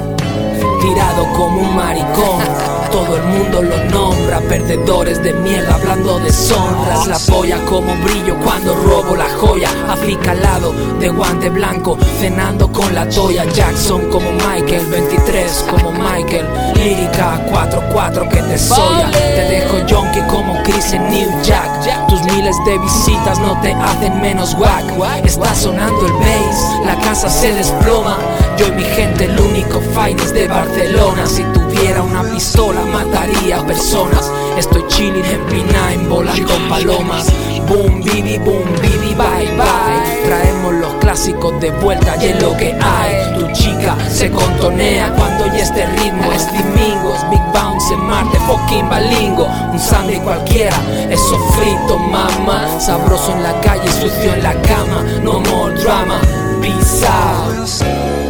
tirado 0.80 1.32
como 1.34 1.60
un 1.60 1.76
maricón. 1.76 2.75
Todo 2.90 3.16
el 3.16 3.22
mundo 3.24 3.62
lo 3.62 3.84
nombra, 3.90 4.40
perdedores 4.40 5.22
de 5.22 5.32
mierda 5.34 5.74
hablando 5.74 6.18
de 6.20 6.32
sombras. 6.32 7.06
La 7.06 7.18
polla 7.18 7.58
como 7.64 7.94
brillo 8.04 8.36
cuando 8.44 8.74
robo 8.74 9.16
la 9.16 9.28
joya. 9.38 9.68
Aficalado 9.88 10.72
de 10.98 11.08
guante 11.08 11.50
blanco, 11.50 11.98
cenando 12.18 12.70
con 12.72 12.94
la 12.94 13.08
toya. 13.08 13.44
Jackson 13.52 14.08
como 14.10 14.30
Michael, 14.32 14.86
23 14.86 15.64
como 15.70 15.92
Michael. 15.92 16.46
Lírica 16.74 17.40
4-4 17.50 18.28
que 18.28 18.42
te 18.42 18.58
soya. 18.58 19.10
Te 19.10 19.44
dejo 19.44 19.76
junkie 19.88 20.22
como 20.28 20.62
Chris 20.62 20.92
en 20.92 21.08
New 21.10 21.30
Jack. 21.42 22.06
Tus 22.08 22.22
miles 22.22 22.56
de 22.64 22.78
visitas 22.78 23.38
no 23.40 23.60
te 23.60 23.72
hacen 23.72 24.20
menos 24.20 24.54
wack. 24.54 24.84
Está 25.24 25.54
sonando 25.54 26.06
el 26.06 26.12
bass, 26.12 26.80
la 26.84 26.96
casa 27.00 27.28
se 27.28 27.52
desploma. 27.52 28.16
Yo 28.56 28.66
y 28.68 28.72
mi 28.72 28.84
gente, 28.84 29.24
el 29.24 29.38
único 29.38 29.80
finest 29.80 30.34
de 30.34 30.48
Barcelona. 30.48 31.26
Si 31.26 31.42
tuviera 31.76 32.02
una 32.02 32.22
pistola, 32.22 32.80
mataría 32.84 33.64
personas. 33.66 34.30
Estoy 34.56 34.84
chilling 34.88 35.24
en 35.24 35.46
P9, 35.46 36.08
volando 36.08 36.52
palomas. 36.68 37.26
Boom, 37.68 38.02
bibi, 38.02 38.38
boom, 38.38 38.64
bibi, 38.80 39.14
bye, 39.14 39.46
bye. 39.56 40.24
Traemos 40.24 40.74
los 40.74 40.94
clásicos 40.94 41.60
de 41.60 41.70
vuelta 41.70 42.16
y 42.22 42.26
es 42.26 42.42
lo 42.42 42.56
que 42.56 42.76
hay. 42.80 43.38
Tu 43.38 43.52
chica 43.52 43.96
se 44.08 44.30
contonea 44.30 45.12
cuando 45.16 45.46
ya 45.46 45.62
este 45.62 45.86
ritmo 45.86 46.32
es 46.32 46.46
domingos. 46.46 47.18
Big 47.30 47.42
bounce 47.52 47.92
en 47.92 48.00
Marte, 48.04 48.38
fucking 48.40 48.88
balingo. 48.88 49.46
Un 49.72 49.78
Sunday 49.78 50.20
cualquiera, 50.20 50.76
eso 51.10 51.38
frito, 51.50 51.98
mama. 51.98 52.80
Sabroso 52.80 53.32
en 53.32 53.42
la 53.42 53.60
calle, 53.60 53.90
sucio 53.92 54.34
en 54.34 54.42
la 54.42 54.54
cama. 54.62 55.02
No 55.22 55.40
more 55.40 55.74
drama, 55.82 56.20
peace 56.60 57.04
out. 57.04 58.25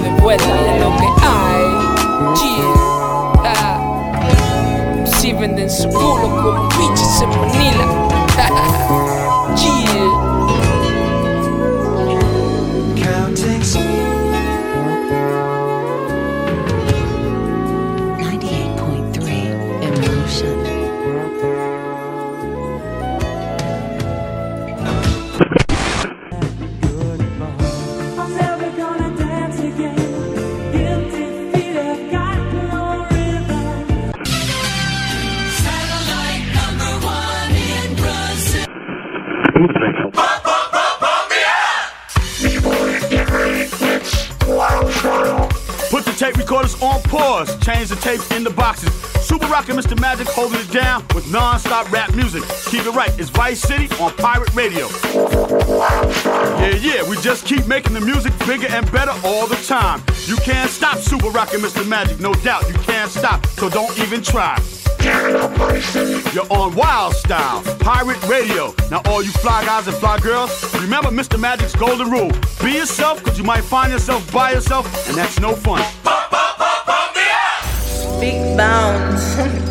De 0.00 0.10
vuelta 0.20 0.44
es 0.44 0.80
lo 0.80 0.96
que 0.96 1.06
hay. 1.22 1.64
Yeah. 2.36 2.74
Ah. 3.44 5.04
Si 5.06 5.32
venden 5.32 5.70
su 5.70 5.88
culo 5.88 6.28
como 6.42 6.68
bichos 6.68 7.22
en 7.22 7.30
Manila. 7.30 7.86
yeah. 9.56 10.33
Pause. 47.34 47.58
Change 47.64 47.88
the 47.88 47.96
tapes 47.96 48.30
in 48.32 48.44
the 48.44 48.50
boxes. 48.50 48.92
Super 49.24 49.46
Rock 49.46 49.68
and 49.68 49.78
Mr. 49.78 49.98
Magic 50.00 50.28
holding 50.28 50.60
it 50.60 50.70
down 50.70 51.04
with 51.14 51.30
non-stop 51.32 51.90
rap 51.90 52.14
music. 52.14 52.42
Keep 52.66 52.86
it 52.86 52.94
right. 52.94 53.10
It's 53.18 53.30
Vice 53.30 53.60
City 53.60 53.88
on 54.00 54.12
Pirate 54.16 54.54
Radio. 54.54 54.88
Yeah, 56.60 56.76
yeah. 56.76 57.08
We 57.08 57.16
just 57.20 57.46
keep 57.46 57.66
making 57.66 57.94
the 57.94 58.00
music 58.00 58.32
bigger 58.46 58.68
and 58.68 58.90
better 58.92 59.12
all 59.24 59.46
the 59.46 59.56
time. 59.66 60.02
You 60.26 60.36
can't 60.36 60.70
stop 60.70 60.98
Super 60.98 61.28
Rock 61.28 61.54
and 61.54 61.62
Mr. 61.62 61.86
Magic. 61.86 62.20
No 62.20 62.34
doubt. 62.34 62.68
You 62.68 62.74
can't 62.74 63.10
stop. 63.10 63.46
So 63.58 63.68
don't 63.68 63.96
even 63.98 64.22
try. 64.22 64.60
You're 66.32 66.50
on 66.50 66.74
Wild 66.74 67.14
Style, 67.14 67.62
Pirate 67.80 68.22
Radio. 68.26 68.74
Now, 68.90 69.02
all 69.06 69.22
you 69.22 69.30
fly 69.32 69.62
guys 69.64 69.86
and 69.86 69.96
fly 69.96 70.18
girls, 70.18 70.50
remember 70.80 71.10
Mr. 71.10 71.38
Magic's 71.38 71.74
golden 71.76 72.10
rule. 72.10 72.32
Be 72.62 72.72
yourself, 72.72 73.22
because 73.22 73.36
you 73.36 73.44
might 73.44 73.64
find 73.64 73.92
yourself 73.92 74.32
by 74.32 74.52
yourself, 74.52 74.86
and 75.08 75.16
that's 75.16 75.38
no 75.38 75.54
fun. 75.54 75.84
Big 78.20 78.56
bounce. 78.56 79.60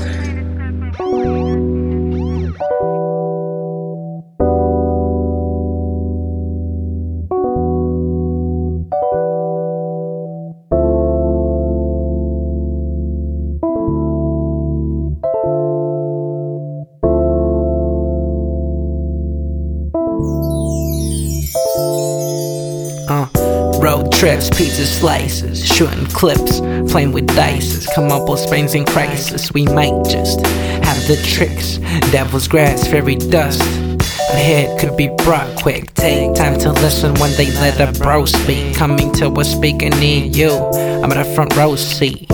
pizza 24.41 24.85
slices, 24.85 25.63
shooting 25.63 26.07
clips, 26.07 26.59
playing 26.91 27.11
with 27.11 27.27
dices, 27.35 27.87
come 27.93 28.11
up 28.11 28.27
with 28.27 28.39
springs 28.39 28.73
and 28.73 28.87
crisis. 28.87 29.53
We 29.53 29.65
might 29.65 29.93
just 30.09 30.43
have 30.47 30.97
the 31.07 31.21
tricks, 31.23 31.77
devil's 32.11 32.47
grass, 32.47 32.87
fairy 32.87 33.15
dust. 33.15 33.59
The 33.59 34.39
head 34.39 34.79
could 34.79 34.97
be 34.97 35.09
brought 35.17 35.55
quick. 35.61 35.93
Take 35.93 36.33
time 36.33 36.57
to 36.61 36.71
listen 36.71 37.13
when 37.15 37.31
they 37.37 37.51
let 37.51 37.79
a 37.79 37.99
bro 37.99 38.25
speak. 38.25 38.75
Coming 38.75 39.11
to 39.13 39.31
a 39.39 39.45
speaker 39.45 39.89
near 39.99 40.25
you. 40.25 40.49
I'm 40.49 41.11
in 41.11 41.17
the 41.17 41.31
front 41.35 41.55
row 41.55 41.75
seat. 41.75 42.27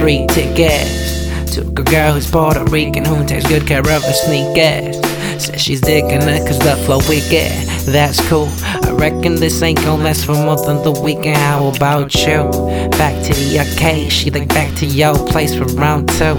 Free 0.00 0.26
tickets. 0.30 1.54
Took 1.54 1.78
a 1.78 1.84
girl 1.84 2.14
who's 2.14 2.28
Puerto 2.28 2.64
Rican 2.64 3.04
who 3.04 3.24
takes 3.24 3.46
good 3.46 3.66
care 3.66 3.78
of 3.78 4.02
her 4.02 4.12
sneak 4.12 4.58
ass. 4.58 4.96
Says 5.44 5.62
she's 5.62 5.80
digging 5.80 6.22
it 6.22 6.46
cause 6.48 6.58
the 6.58 6.74
flow 6.84 6.98
we 7.08 7.20
get. 7.28 7.52
That's 7.86 8.20
cool. 8.28 8.48
Reckon 8.98 9.36
this 9.36 9.62
ain't 9.62 9.78
gon' 9.80 10.02
last 10.02 10.24
for 10.24 10.34
more 10.34 10.56
than 10.56 10.82
the 10.82 10.92
weekend. 10.92 11.36
How 11.36 11.68
about 11.68 12.14
you? 12.14 12.50
Back 12.98 13.14
to 13.24 13.32
the 13.34 13.58
arcade. 13.58 14.12
She 14.12 14.30
like 14.30 14.48
back 14.48 14.74
to 14.76 14.86
your 14.86 15.14
place 15.28 15.54
for 15.54 15.64
round 15.64 16.08
two. 16.10 16.36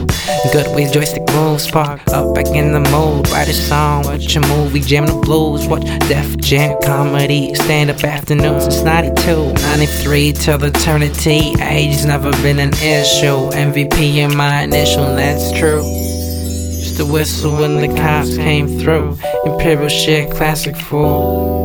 Good 0.51 0.73
with 0.75 0.93
joystick 0.93 1.27
moves. 1.33 1.63
Spark 1.63 2.01
up 2.07 2.33
back 2.35 2.47
in 2.47 2.71
the 2.71 2.79
mood. 2.79 3.29
Write 3.29 3.49
a 3.49 3.53
song, 3.53 4.03
watch 4.03 4.35
a 4.35 4.41
movie, 4.41 4.79
jam 4.79 5.05
the 5.05 5.13
blues. 5.13 5.67
Watch 5.67 5.85
Def 6.07 6.37
Jam 6.37 6.77
comedy. 6.83 7.53
Stand 7.55 7.89
up 7.89 8.03
afternoons. 8.03 8.67
It's 8.67 8.81
92, 8.81 9.53
93 9.53 10.31
till 10.33 10.63
eternity. 10.63 11.53
Age 11.61 11.93
has 11.93 12.05
never 12.05 12.31
been 12.43 12.59
an 12.59 12.73
issue. 12.73 13.49
MVP 13.51 14.15
in 14.17 14.35
my 14.35 14.61
initial, 14.61 15.05
that's 15.15 15.51
true. 15.57 15.81
Just 15.81 16.99
a 16.99 17.05
whistle 17.05 17.57
when 17.57 17.81
the 17.81 17.93
cops 17.99 18.37
came 18.37 18.79
through. 18.79 19.17
Imperial 19.45 19.89
shit, 19.89 20.31
classic 20.31 20.75
fool. 20.75 21.64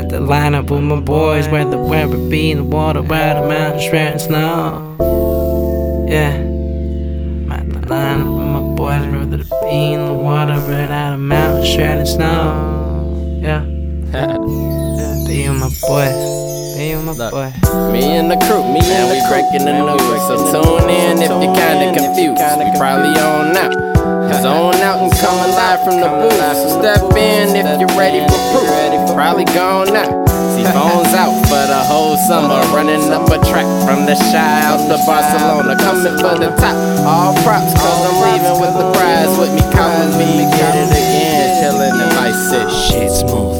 I'm 0.00 0.06
at 0.06 0.12
the 0.12 0.20
lineup 0.20 0.70
with 0.70 0.82
my 0.82 0.98
boys, 0.98 1.46
where 1.48 1.66
the 1.66 1.76
weather 1.76 2.16
be 2.16 2.52
in 2.52 2.56
the 2.56 2.64
water, 2.64 3.02
where 3.02 3.34
the 3.34 3.46
mountain 3.46 3.82
shredding 3.82 4.18
snow. 4.18 4.96
Yeah. 6.08 6.36
I'm 6.36 7.52
at 7.52 7.82
the 7.82 7.86
lineup 7.86 8.38
with 8.38 8.46
my 8.46 8.76
boys, 8.76 9.06
where 9.12 9.26
the 9.26 9.36
be 9.36 9.92
in 9.92 10.06
the 10.06 10.14
water, 10.14 10.58
where 10.60 10.86
the 10.86 11.18
mountain 11.18 11.66
shredding 11.66 12.06
snow. 12.06 13.40
Yeah. 13.42 13.62
yeah. 14.16 14.38
Be 15.28 15.50
with 15.50 15.60
my 15.60 15.68
boys. 15.84 16.78
Be 16.78 16.96
with 16.96 17.04
my 17.04 17.30
boy. 17.30 17.52
Me 17.92 18.16
and 18.16 18.30
the 18.30 18.38
crew, 18.46 18.64
me 18.72 18.80
and 18.80 18.88
and 18.88 19.10
we 19.12 19.20
breaking 19.28 19.66
the 19.66 19.84
news. 19.84 20.00
So 20.28 20.64
tune 20.64 20.88
in 20.88 21.20
if 21.20 21.28
you're 21.28 21.54
kinda 21.54 21.92
confused. 21.92 22.40
We 22.40 22.78
probably 22.78 23.20
on 23.20 23.52
now. 23.52 23.89
Zone 24.38 24.78
out 24.86 25.02
and 25.02 25.12
coming 25.18 25.52
live 25.58 25.82
from 25.82 25.98
the 25.98 26.06
booth. 26.06 26.38
So 26.54 26.78
step 26.78 27.02
in 27.18 27.56
if 27.58 27.66
you're 27.80 27.98
ready 27.98 28.22
for 28.30 28.38
proof. 28.54 29.14
Probably 29.14 29.44
gone 29.50 29.92
now. 29.92 30.06
See 30.54 30.64
phones 30.64 31.12
out 31.18 31.34
for 31.50 31.64
the 31.66 31.82
whole 31.90 32.16
summer. 32.30 32.62
Running 32.70 33.02
up 33.10 33.26
a 33.26 33.38
track 33.50 33.66
from 33.84 34.06
the 34.06 34.14
shy 34.30 34.62
out 34.64 34.78
to 34.86 34.96
Barcelona. 35.04 35.74
Coming 35.82 36.16
for 36.22 36.38
the 36.38 36.54
top. 36.56 36.76
All 37.04 37.34
props, 37.42 37.74
cause 37.74 38.00
I'm 38.06 38.16
leaving 38.22 38.60
with 38.62 38.74
the 38.78 38.86
prize 38.94 39.34
with 39.38 39.52
me. 39.52 39.62
Calling 39.74 40.14
me, 40.16 40.46
get 40.54 40.78
it 40.78 40.90
again. 40.94 41.50
Chilling 41.60 41.98
in 41.98 42.10
Vice 42.14 42.50
City. 42.50 42.70
Shit 42.70 43.10
smooth, 43.10 43.58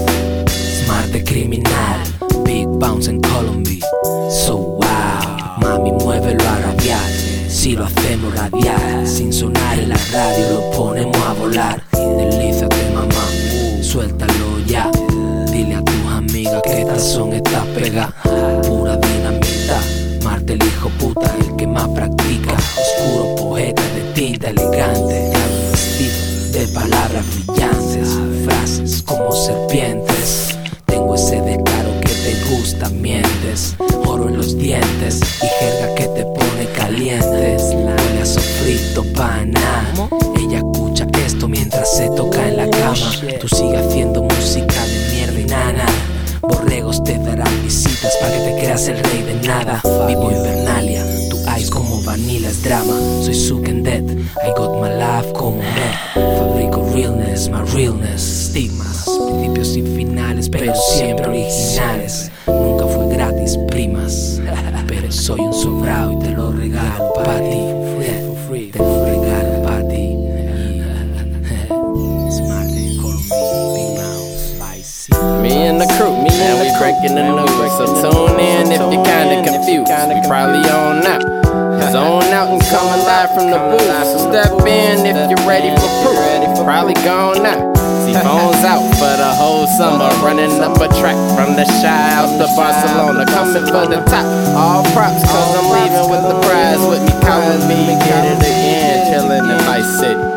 smart 0.49 1.11
de 1.13 1.23
criminal, 1.25 2.45
big 2.45 2.67
bounce 2.79 3.09
in 3.09 3.21
Colombia. 3.21 3.85
So 4.31 4.57
wow, 4.57 5.59
mami 5.61 5.93
muévelo 5.93 6.45
a 6.45 6.63
rabiar. 6.63 7.10
Si 7.51 7.75
lo 7.75 7.85
hacemos 7.85 8.33
radial, 8.33 9.07
sin 9.07 9.33
sonar 9.33 9.77
en 9.77 9.89
la 9.89 9.99
radio 10.13 10.51
lo 10.51 10.71
ponemos 10.71 11.17
a 11.27 11.33
volar. 11.33 11.83
Deslízate 11.93 12.91
mamá, 12.95 13.83
suéltalo 13.83 14.61
ya. 14.69 14.89
Dile 15.51 15.75
a 15.75 15.83
tus 15.83 16.13
amigas 16.13 16.63
que 16.63 16.83
esta 16.83 16.99
son 17.01 17.33
estas 17.33 17.67
pegas. 17.67 18.09
Pura 18.67 18.97
dinamita, 18.97 19.81
Marte 20.23 20.53
el 20.53 20.63
hijo 20.63 20.91
puta, 20.91 21.35
el 21.41 21.57
que 21.57 21.67
más 21.67 21.89
practica. 21.89 22.55
Oscuro 22.55 23.35
poeta 23.35 23.83
de 23.95 24.13
tinta 24.15 24.51
elegante, 24.51 25.33
vestido 25.73 26.53
de 26.53 26.69
palabras 26.69 27.25
brillantes, 27.35 28.17
frases 28.45 29.03
como 29.03 29.33
serpientes. 29.33 30.57
Tengo 30.87 31.17
ese 31.17 31.41
descaro 31.41 31.91
que 32.01 32.09
te 32.09 32.55
gusta, 32.55 32.89
mientes, 32.91 33.75
oro 34.07 34.29
en 34.29 34.37
los 34.37 34.57
dientes 34.57 35.40
sofrito 38.91 39.05
pana. 39.15 39.93
Ella 40.39 40.59
escucha 40.59 41.07
esto 41.25 41.49
mientras 41.49 41.97
se 41.97 42.09
toca 42.11 42.47
en 42.47 42.57
la 42.57 42.71
cama. 42.71 42.97
Tú 43.41 43.49
sigues 43.49 43.87
haciendo 43.87 44.23
música 44.23 44.85
de 44.85 45.15
mierda 45.15 45.41
y 45.41 45.45
nana. 45.45 45.87
Borregos 46.43 47.03
te 47.05 47.19
darán 47.19 47.63
visitas 47.63 48.13
para 48.21 48.33
que 48.33 48.51
te 48.51 48.61
creas 48.61 48.89
el 48.89 48.99
rey 48.99 49.23
de 49.23 49.47
nada. 49.47 49.81
Vivo 50.07 50.31
Invernalia, 50.31 51.05
tu 51.29 51.37
eyes 51.49 51.71
como 51.71 52.03
vanilla 52.03 52.49
es 52.49 52.63
drama. 52.63 52.95
Soy 53.23 53.35
Suken 53.35 53.83
Dead, 53.83 54.03
I 54.03 54.53
got 54.57 54.81
my 54.81 54.89
life 54.89 55.33
como 55.35 55.59
me. 55.59 55.95
Fabrico 56.15 56.85
realness, 56.93 57.49
my 57.49 57.63
realness. 57.75 58.49
Stigmas, 58.49 59.05
principios 59.05 59.77
y 59.77 59.83
finales, 59.83 60.49
pero 60.49 60.73
siempre 60.97 61.27
originales. 61.27 62.31
Nunca 62.47 62.87
fue 62.87 63.09
gratis, 63.15 63.59
primas. 63.69 64.41
Pero 64.89 65.13
soy 65.13 65.39
un 65.39 65.55
sobrado 65.55 66.13
y 66.13 66.19
te 66.19 66.31
lo 66.31 66.51
regalo 66.51 67.13
pa' 67.15 67.39
ti. 67.39 67.90
Te 68.51 68.83
lo 68.83 69.05
regalo 69.07 69.63
pa' 69.63 69.79
ti. 69.87 70.19
Me 70.19 70.35
Big 73.77 73.95
Bounce, 73.95 74.59
Vice 74.59 75.07
Me 75.39 75.71
and 75.71 75.81
the 75.81 75.87
crew, 75.95 76.11
me 76.11 76.35
and 76.35 76.59
we 76.59 76.67
breaking 76.81 77.15
the 77.15 77.23
news. 77.31 77.71
So 77.79 77.87
tune 78.03 78.41
in 78.41 78.73
if 78.73 78.81
you're 78.81 79.05
kinda 79.05 79.47
confused. 79.47 79.87
We 79.87 80.21
probably 80.27 80.69
on 80.69 80.99
now. 80.99 81.21
Zone 81.93 82.27
out 82.35 82.51
and 82.51 82.61
coming 82.67 83.05
live 83.07 83.31
from 83.37 83.53
the 83.53 83.59
booth. 83.71 83.87
So 84.11 84.19
step 84.31 84.67
in 84.67 85.07
if 85.07 85.31
you're 85.31 85.47
ready 85.47 85.71
for 85.77 85.89
proof. 86.03 86.65
Probably 86.65 86.95
gone 87.05 87.45
now. 87.45 87.70
See 88.11 88.19
phones 88.23 88.65
out 88.65 88.83
for 88.99 89.15
the 89.23 89.33
whole 89.39 89.67
summer. 89.79 90.11
Running 90.25 90.51
up 90.61 90.75
a 90.81 90.89
track 90.99 91.15
from 91.37 91.55
the 91.55 91.65
shy 91.65 92.11
out 92.11 92.27
to 92.39 92.47
Barcelona. 92.57 93.25
Coming 93.27 93.67
for 93.67 93.87
the 93.87 94.03
top. 94.11 94.27
All 94.57 94.83
props, 94.93 95.23
cause 95.23 95.55
I'm 95.55 95.71
leaving 95.71 96.11
with 96.11 96.23
the 96.27 96.41
prize 96.43 96.81
with 96.81 97.03
me. 97.03 97.13
Calling 97.23 97.69
me, 97.69 97.95
get 98.03 98.25
it 98.27 98.39
again. 98.43 99.13
Chilling 99.13 99.49
in 99.49 99.59
Vice 99.61 100.01
City. 100.01 100.30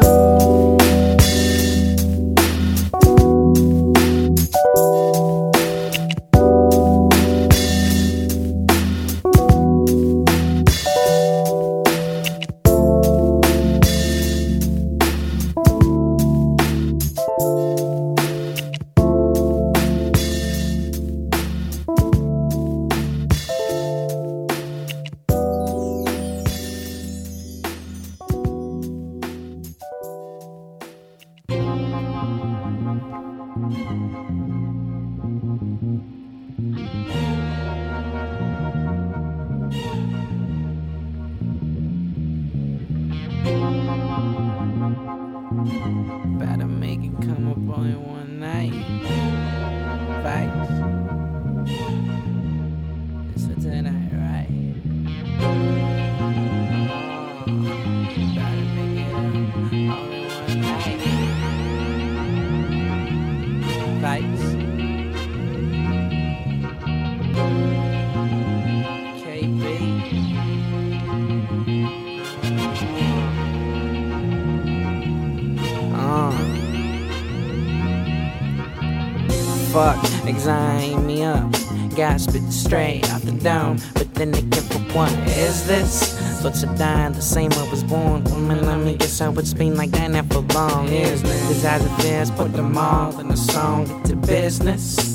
Got 82.13 82.21
spit 82.21 82.53
straight 82.53 83.11
off 83.11 83.23
the 83.23 83.31
dome, 83.31 83.79
but 83.95 84.13
then 84.13 84.35
again 84.35 84.61
for 84.69 84.77
what 84.95 85.11
is 85.29 85.65
this? 85.65 86.13
Thoughts 86.43 86.63
are 86.63 86.75
dying 86.77 87.13
the 87.13 87.23
same 87.23 87.51
I 87.53 87.67
was 87.71 87.83
born. 87.83 88.23
Woman, 88.25 88.67
let 88.67 88.77
me 88.81 88.97
guess 88.97 89.17
how 89.17 89.31
it's 89.31 89.55
been 89.55 89.75
like 89.75 89.89
that 89.93 90.11
now 90.11 90.21
for 90.21 90.41
long, 90.53 90.89
it? 90.89 91.23
Cause 91.23 91.65
as 91.65 91.83
it 91.83 92.05
is, 92.05 92.29
put 92.29 92.53
them 92.53 92.77
all 92.77 93.19
in 93.19 93.31
a 93.31 93.35
song, 93.35 93.85
get 93.85 94.05
to 94.05 94.15
business. 94.15 95.12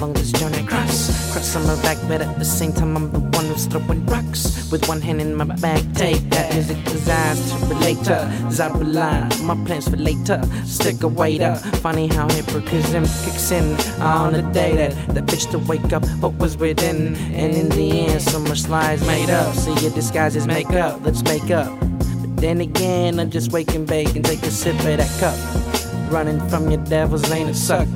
Along 0.00 0.14
this 0.14 0.32
journey. 0.32 0.66
Cross, 0.66 1.32
cross 1.32 1.56
on 1.56 1.66
my 1.66 1.80
back, 1.82 1.98
but 2.08 2.22
at 2.22 2.38
the 2.38 2.44
same 2.44 2.72
time 2.72 2.96
I'm 2.96 3.12
the 3.12 3.18
one 3.18 3.46
who's 3.46 3.66
throwing 3.66 4.04
rocks. 4.06 4.70
With 4.72 4.88
one 4.88 5.00
hand 5.00 5.20
in 5.20 5.34
my 5.34 5.44
bag, 5.44 5.94
take 5.94 6.22
that 6.30 6.54
music 6.54 6.82
designed 6.84 7.38
to 7.50 7.66
relate 7.66 7.98
to. 8.04 8.16
Zabula, 8.48 9.28
my 9.42 9.54
plans 9.66 9.88
for 9.88 9.96
later. 9.96 10.40
Stick 10.64 11.02
a 11.02 11.08
waiter. 11.08 11.54
Funny 11.82 12.06
how 12.06 12.28
hypocrisy 12.30 12.98
kicks 13.24 13.50
in 13.50 13.64
on 14.00 14.32
the 14.32 14.42
day 14.52 14.74
that 14.76 15.14
the 15.14 15.20
bitch 15.20 15.50
to 15.50 15.58
wake 15.58 15.92
up 15.92 16.04
what 16.22 16.34
was 16.34 16.56
within. 16.56 17.14
And 17.34 17.54
in 17.54 17.68
the 17.68 18.06
end, 18.06 18.22
so 18.22 18.38
much 18.40 18.68
lies 18.68 19.06
made 19.06 19.28
up. 19.28 19.54
See 19.54 19.74
your 19.84 19.92
disguises 19.92 20.46
make 20.46 20.70
up, 20.70 21.04
let's 21.04 21.22
make 21.22 21.50
up. 21.50 21.78
But 21.80 22.36
then 22.36 22.60
again, 22.62 23.20
I 23.20 23.26
just 23.26 23.52
wake 23.52 23.74
and 23.74 23.86
bake 23.86 24.16
and 24.16 24.24
take 24.24 24.42
a 24.44 24.50
sip 24.50 24.76
of 24.76 24.96
that 24.96 25.12
cup. 25.20 25.36
Running 26.10 26.40
from 26.48 26.70
your 26.70 26.82
devils 26.84 27.30
ain't 27.30 27.50
a 27.50 27.54
suck. 27.54 27.88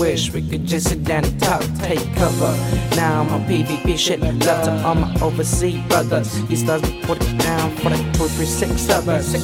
Wish 0.00 0.32
we 0.32 0.40
could 0.40 0.64
just 0.64 0.88
sit 0.88 1.04
down 1.04 1.26
and 1.26 1.38
talk, 1.38 1.60
take 1.80 2.02
cover. 2.14 2.56
Now 2.96 3.20
I'm 3.20 3.28
on 3.28 3.44
PvP 3.44 3.98
shit, 3.98 4.18
love 4.20 4.64
to 4.64 4.82
all 4.82 4.94
my 4.94 5.14
overseas 5.20 5.78
brothers. 5.88 6.42
These 6.46 6.64
stars 6.64 6.80
be 6.80 7.02
put 7.02 7.20
down 7.36 7.76
for 7.76 7.90
the 7.90 7.98
two, 8.14 8.26
three, 8.28 8.46
six 8.46 8.88
of 8.88 9.10
us. 9.10 9.34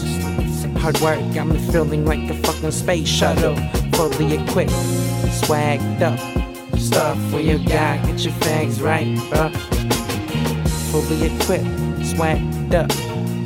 Hard 0.81 0.99
work 1.03 1.21
got 1.35 1.47
me 1.49 1.59
feeling 1.71 2.07
like 2.07 2.31
a 2.31 2.35
fucking 2.43 2.71
space 2.71 3.07
shuttle, 3.07 3.55
fully 3.93 4.33
equipped, 4.33 4.73
swagged 5.43 6.01
up. 6.01 6.19
Stuff 6.79 7.19
for 7.31 7.41
your 7.41 7.59
guy, 7.59 7.99
get 8.07 8.21
your 8.21 8.33
fags 8.35 8.83
right, 8.83 9.07
bruh. 9.29 9.53
Fully 10.91 11.35
equipped, 11.35 11.67
swagged 12.01 12.73
up. 12.73 12.91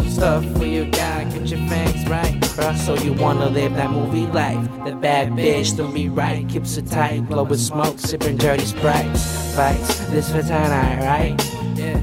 Stuff 0.07 0.45
for 0.57 0.65
your 0.65 0.87
guy, 0.87 1.25
get 1.25 1.49
your 1.49 1.69
fangs 1.69 2.09
right, 2.09 2.40
So 2.77 2.95
you 2.95 3.13
wanna 3.13 3.49
live 3.49 3.75
that 3.75 3.91
movie 3.91 4.27
life? 4.27 4.63
The 4.85 4.95
bad 4.95 5.33
bitch 5.33 5.77
don't 5.77 5.95
be 5.95 6.09
right, 6.09 6.49
keeps 6.49 6.77
it 6.77 6.87
tight, 6.87 7.29
blowing 7.29 7.55
smoke, 7.57 7.99
sipping 7.99 8.37
dirty 8.37 8.65
sprites. 8.65 9.55
Fights, 9.55 10.01
this 10.11 10.31
for 10.31 10.43
tonight, 10.43 10.99
right? 11.01 11.35
Yeah, 11.77 12.01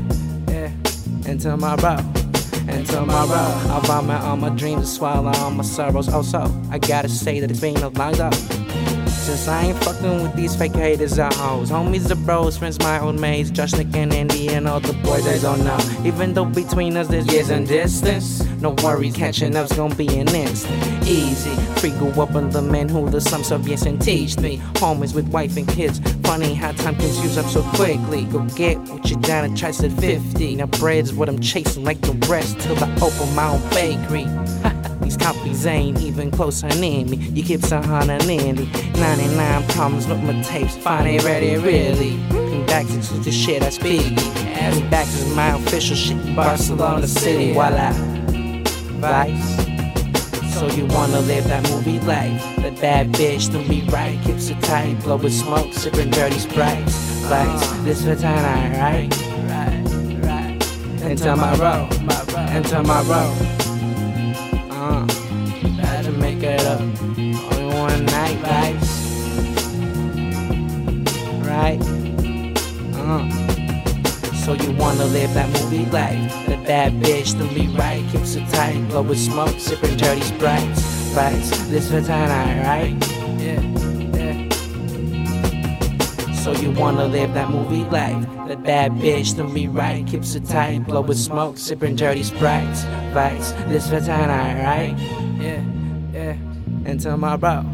yeah. 0.50 0.72
And 1.26 1.40
tomorrow, 1.40 1.98
and 2.68 2.86
tomorrow, 2.86 3.72
I'll 3.72 3.82
vomit 3.82 4.22
all 4.22 4.38
my 4.38 4.50
dreams 4.50 4.80
and 4.80 4.88
swallow 4.88 5.32
all 5.32 5.52
my 5.52 5.64
sorrows. 5.64 6.10
Also, 6.10 6.52
I 6.72 6.80
gotta 6.80 7.10
say 7.10 7.40
that 7.40 7.52
it's 7.52 7.60
been 7.60 7.78
a 7.78 7.90
long 7.90 8.14
time. 8.14 8.57
Since 9.28 9.50
I 9.50 9.64
ain't 9.66 9.84
fucking 9.84 10.24
with 10.24 10.36
these 10.38 10.56
fake 10.56 10.74
haters 10.74 11.20
or 11.20 11.26
hoes. 11.34 11.70
Homies 11.70 12.10
are 12.10 12.16
bros, 12.16 12.58
friends 12.58 12.80
my 12.80 13.02
old 13.02 13.20
mates. 13.20 13.50
Josh, 13.50 13.74
Nick, 13.74 13.94
and 13.94 14.14
Andy, 14.14 14.48
and 14.48 14.70
all 14.70 14.80
the 14.80 14.94
boys 15.04 15.28
I 15.28 15.38
don't 15.40 15.66
know. 15.66 15.78
Even 16.06 16.34
though 16.34 16.46
between 16.46 16.96
us 16.96 17.10
there's 17.10 17.28
years 17.28 17.50
and 17.50 17.68
distance. 17.68 18.46
No 18.62 18.70
worries, 18.82 19.18
catching 19.18 19.58
up's 19.58 19.76
gonna 19.76 19.94
be 19.96 20.08
an 20.18 20.34
instant. 20.34 20.82
Easy, 21.06 21.54
free 21.82 21.90
go 22.00 22.08
up 22.22 22.36
on 22.36 22.52
the 22.52 22.62
man 22.62 22.88
who 22.88 23.10
the 23.10 23.20
sums 23.20 23.52
of 23.52 23.68
yes 23.68 23.82
and 23.82 24.02
teach 24.02 24.38
me. 24.38 24.60
Homies 24.76 25.14
with 25.14 25.28
wife 25.28 25.58
and 25.58 25.68
kids. 25.68 26.00
Funny 26.24 26.54
how 26.54 26.72
time 26.72 26.96
can 26.96 27.08
use 27.22 27.38
up 27.38 27.48
so 27.48 27.62
quickly. 27.76 28.24
Go 28.26 28.46
get 28.56 28.78
what 28.78 29.10
you 29.10 29.18
down 29.18 29.44
and 29.44 29.58
try 29.58 29.70
at 29.70 29.76
50. 29.76 30.56
Now 30.56 30.68
bread's 30.68 31.14
what 31.14 31.28
I'm 31.28 31.42
chasing 31.42 31.84
like 31.84 32.00
the 32.00 32.14
rest 32.30 32.62
till 32.62 32.82
I 32.82 32.90
open 33.02 33.36
my 33.36 33.50
own 33.50 33.70
bakery. 33.72 34.24
These 35.02 35.18
copies 35.18 35.66
ain't 35.66 36.02
even 36.02 36.32
close 36.32 36.64
on 36.64 36.80
me. 36.80 37.04
You 37.04 37.44
keep 37.44 37.62
so 37.62 37.78
on 37.78 38.10
Andy. 38.10 38.38
99 39.00 39.68
problems 39.70 40.08
with 40.08 40.22
my 40.24 40.42
tapes, 40.42 40.76
finally 40.78 41.20
ready, 41.20 41.56
really. 41.58 42.16
And 42.32 42.66
back 42.68 42.88
to 42.88 43.14
the 43.20 43.32
shit 43.32 43.64
I 43.64 43.70
speak. 43.70 44.18
And 44.58 44.90
back 44.90 45.08
to 45.08 45.26
my 45.36 45.56
official 45.56 45.96
shit, 45.96 46.36
Barcelona 46.36 47.08
City, 47.08 47.54
voila. 47.54 47.92
Vice. 49.00 49.68
So 50.58 50.68
you 50.68 50.88
wanna 50.88 51.20
live 51.22 51.48
that 51.50 51.70
movie 51.70 52.00
life? 52.00 52.42
That 52.58 52.82
bad 52.82 53.12
bitch 53.14 53.54
don't 53.54 53.70
be 53.70 53.82
right, 53.92 54.20
keeps 54.24 54.50
it 54.50 54.60
tight, 54.62 55.00
blowing 55.04 55.30
smoke, 55.30 55.72
sipping 55.72 56.10
dirty 56.10 56.40
sprites. 56.40 56.96
Vice, 57.30 57.72
this 57.84 58.04
for 58.04 58.16
tonight, 58.16 58.76
right? 58.80 59.10
Right, 59.48 59.84
right. 60.24 61.04
And 61.04 61.18
tomorrow, 61.18 61.88
and 62.50 62.66
tomorrow. 62.66 63.67
Uh, 64.88 65.06
had 65.82 66.06
to 66.06 66.12
make 66.14 66.42
it 66.42 66.62
up. 66.62 66.80
Only 66.80 67.66
one 67.76 68.06
night, 68.06 68.38
vibes. 68.42 68.90
Right? 71.46 71.82
Uh. 72.96 73.30
So 74.46 74.54
you 74.54 74.72
wanna 74.78 75.04
live 75.08 75.34
that 75.34 75.50
movie 75.50 75.86
life? 75.92 76.32
That 76.48 76.66
bad 76.66 76.94
bitch 77.04 77.38
don't 77.38 77.54
be 77.54 77.68
right, 77.76 78.02
keeps 78.14 78.36
it 78.36 78.48
tight, 78.48 78.88
blowing 78.88 79.18
smoke, 79.18 79.60
sipping 79.60 79.98
dirty 79.98 80.22
sprites. 80.22 80.82
Vibes, 81.14 81.70
this 81.70 81.92
for 81.92 82.00
tonight, 82.00 82.64
right? 82.64 82.96
Yeah. 83.42 83.97
So 86.48 86.54
you 86.62 86.72
wanna 86.72 87.08
live 87.08 87.34
that 87.34 87.50
movie 87.50 87.84
life? 87.84 88.26
That 88.48 88.64
bad 88.64 88.94
bitch 88.94 89.36
don't 89.36 89.54
be 89.54 89.68
right, 89.68 90.08
keeps 90.08 90.34
it 90.34 90.46
tight, 90.46 90.88
blowing 90.88 91.18
smoke, 91.18 91.58
sipping 91.58 91.98
dirty 91.98 92.24
sprites. 92.24 92.86
Vibes, 93.12 93.52
this 93.68 93.90
tonight, 93.90 94.64
right? 94.64 94.98
Yeah, 95.42 95.62
yeah. 96.14 96.38
And 96.86 97.02
tomorrow. 97.02 97.66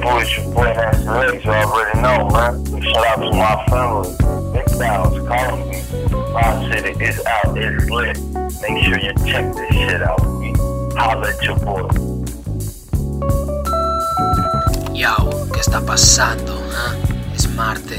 People? 0.00 0.18
It's 0.18 0.36
your 0.36 0.54
boy 0.54 0.64
Nasty 0.64 1.04
Lex. 1.04 1.44
You 1.44 1.50
already 1.50 2.00
know, 2.00 2.28
man. 2.30 2.82
Shout 2.82 3.06
out 3.06 3.16
to 3.20 3.30
my 3.36 3.66
family. 3.68 4.08
Big 4.52 4.78
Bounce, 4.78 5.18
calling 5.28 5.68
me. 5.68 5.78
My 6.32 6.70
city 6.72 7.04
is 7.04 7.20
out, 7.26 7.56
it's 7.56 7.90
lit. 7.90 8.16
Make 8.62 8.84
sure 8.84 8.98
you 8.98 9.12
check 9.28 9.52
this 9.52 9.70
shit 9.74 10.02
out. 10.02 10.20
Holla 10.96 11.28
at 11.28 11.42
your 11.42 11.58
boy. 11.60 11.82
Yo, 14.94 15.14
¿qué 15.52 15.60
está 15.60 15.80
pasando? 15.84 16.58
ah? 16.72 16.94
Es 17.34 17.48
Marte 17.50 17.98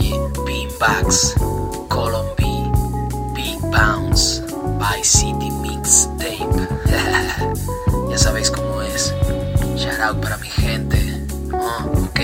y 0.00 0.14
Pingbacks, 0.44 1.34
KolomB, 1.88 2.38
Big 3.34 3.60
Bounce, 3.70 4.42
Vice 4.78 5.18
City 5.18 5.50
Mixtape. 5.62 6.66
ya 8.10 8.18
sabéis 8.18 8.50
cómo 8.50 8.82
es. 8.82 9.14
Shout 9.76 10.00
out 10.00 10.20
para 10.20 10.36
mi 10.38 10.48
gente. 10.48 10.91
Ah, 11.64 11.86
ok, 11.86 12.20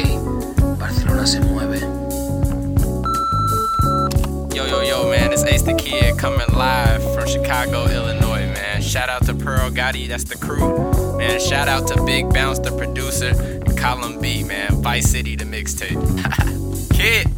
Barcelona 0.78 1.26
se 1.26 1.40
mueve. 1.40 1.78
Yo, 4.54 4.66
yo, 4.66 4.82
yo, 4.82 5.10
man, 5.10 5.32
it's 5.32 5.44
Ace 5.44 5.62
the 5.62 5.74
Kid 5.74 6.18
coming 6.18 6.46
live 6.52 7.02
from 7.14 7.26
Chicago, 7.28 7.86
Illinois, 7.86 8.46
man. 8.46 8.82
Shout 8.82 9.08
out 9.08 9.24
to 9.26 9.34
Pearl 9.34 9.70
Gotti, 9.70 10.08
that's 10.08 10.24
the 10.24 10.36
crew. 10.36 11.16
Man, 11.18 11.38
shout 11.38 11.68
out 11.68 11.86
to 11.88 12.02
Big 12.02 12.32
Bounce, 12.32 12.58
the 12.58 12.72
producer, 12.76 13.28
and 13.28 13.78
KolomB, 13.78 14.46
man. 14.46 14.82
Vice 14.82 15.08
City, 15.08 15.36
the 15.36 15.44
mixtape. 15.44 15.98
Kid. 16.92 17.28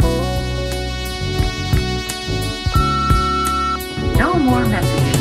No 4.18 4.34
more 4.38 4.64
messages. 4.66 5.19